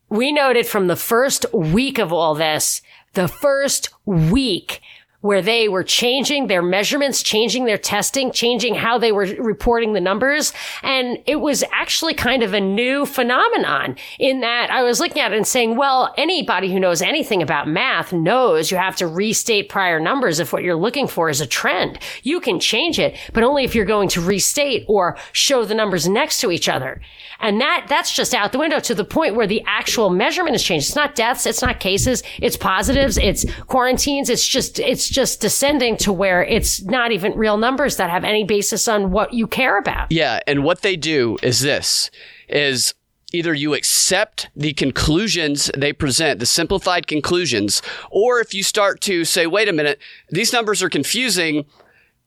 we 0.09 0.33
noted 0.33 0.67
from 0.67 0.89
the 0.89 0.97
first 0.97 1.47
week 1.55 1.99
of 1.99 2.13
all 2.13 2.35
this, 2.35 2.83
the 3.15 3.29
first 3.29 3.91
week 4.05 4.81
where 5.25 5.41
they 5.41 5.69
were 5.69 5.83
changing 5.83 6.49
their 6.49 6.61
measurements, 6.61 7.23
changing 7.23 7.65
their 7.65 7.79
testing, 7.79 8.31
changing 8.31 8.75
how 8.75 8.99
they 8.99 9.11
were 9.11 9.25
reporting 9.39 9.95
the 9.95 10.01
numbers. 10.01 10.53
And 10.83 11.17
it 11.25 11.37
was 11.37 11.65
actually 11.73 12.13
kind 12.13 12.43
of 12.43 12.53
a 12.53 12.61
new 12.61 13.07
phenomenon 13.07 13.97
in 14.19 14.41
that 14.41 14.71
I 14.71 14.83
was 14.83 15.01
looking 15.01 15.23
at 15.23 15.33
it 15.33 15.37
and 15.37 15.47
saying, 15.47 15.79
well, 15.79 16.13
anybody 16.19 16.71
who 16.71 16.79
knows 16.79 17.01
anything 17.01 17.41
about 17.41 17.67
math 17.67 18.13
knows 18.13 18.71
you 18.71 18.77
have 18.77 18.97
to 18.97 19.07
restate 19.07 19.71
prior 19.71 19.99
numbers 19.99 20.41
if 20.41 20.53
what 20.53 20.63
you're 20.63 20.77
looking 20.77 21.07
for 21.07 21.31
is 21.31 21.41
a 21.41 21.47
trend. 21.47 21.99
You 22.23 22.39
can 22.39 22.61
change 22.61 22.99
it, 22.99 23.17
but 23.33 23.45
only 23.45 23.65
if 23.65 23.75
you're 23.75 23.87
going 23.87 24.11
to 24.11 24.21
restate 24.21 24.85
or 24.89 25.17
show 25.33 25.65
the 25.65 25.75
numbers 25.75 26.07
next 26.07 26.39
to 26.43 26.51
each 26.51 26.69
other. 26.69 27.01
And 27.41 27.63
that, 27.63 27.87
that's 27.89 28.15
just 28.15 28.35
out 28.35 28.53
the 28.53 28.59
window 28.59 28.79
to 28.81 28.95
the 28.95 29.05
point 29.05 29.37
where 29.37 29.47
the 29.47 29.63
actual 29.67 30.11
measurement 30.11 30.55
has 30.55 30.63
changed. 30.63 30.89
It's 30.89 30.97
not 30.97 31.15
deaths. 31.15 31.47
It's 31.47 31.63
not 31.63 31.81
cases. 31.81 32.23
It's 32.43 32.59
positives. 32.59 33.17
It's 33.17 33.47
quarantines. 33.63 34.29
It's 34.29 34.47
just, 34.47 34.79
it's 34.79 35.14
just 35.15 35.41
descending 35.41 35.97
to 35.97 36.13
where 36.13 36.43
it's 36.43 36.83
not 36.83 37.13
even 37.13 37.33
real 37.37 37.57
numbers 37.57 37.97
that 37.97 38.11
have 38.11 38.25
any 38.25 38.43
basis 38.43 38.89
on 38.89 39.13
what 39.13 39.33
you 39.33 39.47
care 39.47 39.79
about. 39.79 40.11
Yeah. 40.11 40.41
And 40.47 40.65
what 40.65 40.83
they 40.83 40.97
do 40.97 41.39
is 41.41 41.61
this 41.61 42.11
is 42.49 42.95
either 43.33 43.55
you 43.55 43.75
accept 43.75 44.49
the 44.57 44.73
conclusions 44.73 45.71
they 45.77 45.93
present, 45.93 46.41
the 46.41 46.47
simplified 46.47 47.07
conclusions, 47.07 47.81
or 48.11 48.41
if 48.41 48.53
you 48.53 48.65
start 48.65 49.01
to 49.03 49.25
say, 49.25 49.47
wait 49.47 49.69
a 49.69 49.73
minute, 49.73 50.01
these 50.31 50.53
numbers 50.53 50.83
are 50.83 50.91
confusing. 50.91 51.65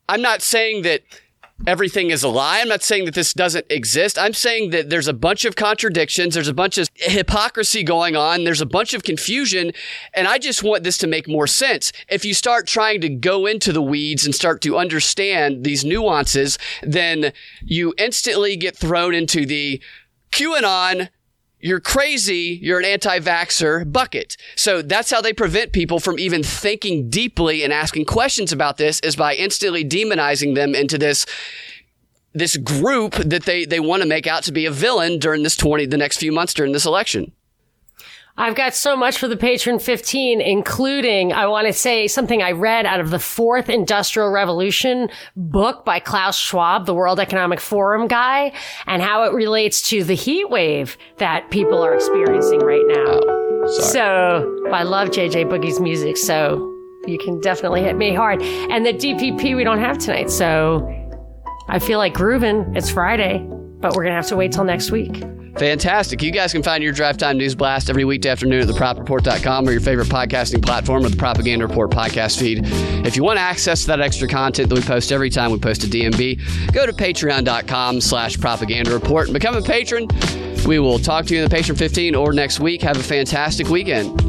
I'm 0.08 0.22
not 0.22 0.40
saying 0.40 0.82
that 0.82 1.02
everything 1.66 2.10
is 2.10 2.22
a 2.22 2.28
lie. 2.28 2.60
I'm 2.60 2.68
not 2.68 2.82
saying 2.82 3.04
that 3.06 3.14
this 3.14 3.32
doesn't 3.32 3.66
exist. 3.70 4.18
I'm 4.18 4.32
saying 4.32 4.70
that 4.70 4.90
there's 4.90 5.08
a 5.08 5.12
bunch 5.12 5.44
of 5.44 5.56
contradictions. 5.56 6.34
There's 6.34 6.48
a 6.48 6.54
bunch 6.54 6.78
of 6.78 6.88
hypocrisy 6.94 7.82
going 7.82 8.16
on. 8.16 8.44
There's 8.44 8.60
a 8.60 8.66
bunch 8.66 8.94
of 8.94 9.02
confusion. 9.02 9.72
And 10.14 10.28
I 10.28 10.38
just 10.38 10.62
want 10.62 10.84
this 10.84 10.98
to 10.98 11.06
make 11.06 11.28
more 11.28 11.46
sense. 11.46 11.92
If 12.08 12.24
you 12.24 12.34
start 12.34 12.66
trying 12.66 13.00
to 13.02 13.08
go 13.08 13.46
into 13.46 13.72
the 13.72 13.82
weeds 13.82 14.24
and 14.24 14.34
start 14.34 14.60
to 14.62 14.78
understand 14.78 15.64
these 15.64 15.84
nuances, 15.84 16.58
then 16.82 17.32
you 17.62 17.94
instantly 17.98 18.56
get 18.56 18.76
thrown 18.76 19.14
into 19.14 19.44
the 19.44 19.82
QAnon 20.30 21.08
you're 21.60 21.80
crazy, 21.80 22.58
you're 22.62 22.78
an 22.78 22.84
anti 22.84 23.18
vaxxer 23.18 23.90
bucket. 23.90 24.36
So 24.56 24.82
that's 24.82 25.10
how 25.10 25.20
they 25.20 25.32
prevent 25.32 25.72
people 25.72 25.98
from 25.98 26.18
even 26.18 26.42
thinking 26.42 27.10
deeply 27.10 27.64
and 27.64 27.72
asking 27.72 28.04
questions 28.04 28.52
about 28.52 28.76
this 28.76 29.00
is 29.00 29.16
by 29.16 29.34
instantly 29.34 29.84
demonizing 29.84 30.54
them 30.54 30.74
into 30.74 30.98
this 30.98 31.26
this 32.34 32.56
group 32.56 33.14
that 33.14 33.44
they, 33.44 33.64
they 33.64 33.80
want 33.80 34.02
to 34.02 34.08
make 34.08 34.26
out 34.26 34.44
to 34.44 34.52
be 34.52 34.66
a 34.66 34.70
villain 34.70 35.18
during 35.18 35.42
this 35.42 35.56
20 35.56 35.86
the 35.86 35.96
next 35.96 36.18
few 36.18 36.30
months 36.30 36.54
during 36.54 36.72
this 36.72 36.86
election. 36.86 37.32
I've 38.40 38.54
got 38.54 38.72
so 38.72 38.96
much 38.96 39.18
for 39.18 39.26
the 39.26 39.36
patron 39.36 39.80
15, 39.80 40.40
including 40.40 41.32
I 41.32 41.48
want 41.48 41.66
to 41.66 41.72
say 41.72 42.06
something 42.06 42.40
I 42.40 42.52
read 42.52 42.86
out 42.86 43.00
of 43.00 43.10
the 43.10 43.18
fourth 43.18 43.68
industrial 43.68 44.30
revolution 44.30 45.08
book 45.36 45.84
by 45.84 45.98
Klaus 45.98 46.38
Schwab, 46.38 46.86
the 46.86 46.94
World 46.94 47.18
Economic 47.18 47.58
Forum 47.58 48.06
guy, 48.06 48.52
and 48.86 49.02
how 49.02 49.24
it 49.24 49.32
relates 49.32 49.82
to 49.88 50.04
the 50.04 50.14
heat 50.14 50.48
wave 50.48 50.96
that 51.16 51.50
people 51.50 51.82
are 51.84 51.92
experiencing 51.92 52.60
right 52.60 52.84
now. 52.86 53.18
Oh, 53.26 53.80
so 53.80 54.68
I 54.72 54.84
love 54.84 55.08
JJ 55.08 55.46
Boogie's 55.46 55.80
music. 55.80 56.16
So 56.16 56.64
you 57.08 57.18
can 57.18 57.40
definitely 57.40 57.82
hit 57.82 57.96
me 57.96 58.14
hard. 58.14 58.40
And 58.40 58.86
the 58.86 58.92
DPP 58.92 59.56
we 59.56 59.64
don't 59.64 59.80
have 59.80 59.98
tonight. 59.98 60.30
So 60.30 60.88
I 61.68 61.80
feel 61.80 61.98
like 61.98 62.14
grooving. 62.14 62.76
It's 62.76 62.88
Friday, 62.88 63.44
but 63.80 63.96
we're 63.96 64.04
going 64.04 64.12
to 64.12 64.16
have 64.16 64.28
to 64.28 64.36
wait 64.36 64.52
till 64.52 64.62
next 64.64 64.92
week. 64.92 65.24
Fantastic. 65.58 66.22
You 66.22 66.30
guys 66.30 66.52
can 66.52 66.62
find 66.62 66.84
your 66.84 66.92
Drive 66.92 67.16
Time 67.16 67.36
News 67.36 67.54
Blast 67.54 67.90
every 67.90 68.04
weekday 68.04 68.28
afternoon 68.28 68.62
at 68.62 68.68
thepropreport.com 68.68 69.68
or 69.68 69.72
your 69.72 69.80
favorite 69.80 70.06
podcasting 70.08 70.62
platform 70.62 71.04
or 71.04 71.08
the 71.08 71.16
Propaganda 71.16 71.66
Report 71.66 71.90
podcast 71.90 72.38
feed. 72.38 72.60
If 73.04 73.16
you 73.16 73.24
want 73.24 73.40
access 73.40 73.80
to 73.82 73.88
that 73.88 74.00
extra 74.00 74.28
content 74.28 74.68
that 74.68 74.74
we 74.76 74.82
post 74.82 75.10
every 75.10 75.30
time 75.30 75.50
we 75.50 75.58
post 75.58 75.82
a 75.82 75.88
DNB, 75.88 76.72
go 76.72 76.86
to 76.86 76.92
patreon.com 76.92 78.00
slash 78.00 78.38
propaganda 78.38 78.92
report 78.92 79.26
and 79.26 79.34
become 79.34 79.56
a 79.56 79.62
patron. 79.62 80.06
We 80.64 80.78
will 80.78 80.98
talk 80.98 81.26
to 81.26 81.34
you 81.34 81.42
in 81.42 81.48
the 81.48 81.54
Patron 81.54 81.76
15 81.76 82.14
or 82.14 82.32
next 82.32 82.60
week. 82.60 82.82
Have 82.82 82.98
a 82.98 83.02
fantastic 83.02 83.68
weekend. 83.68 84.20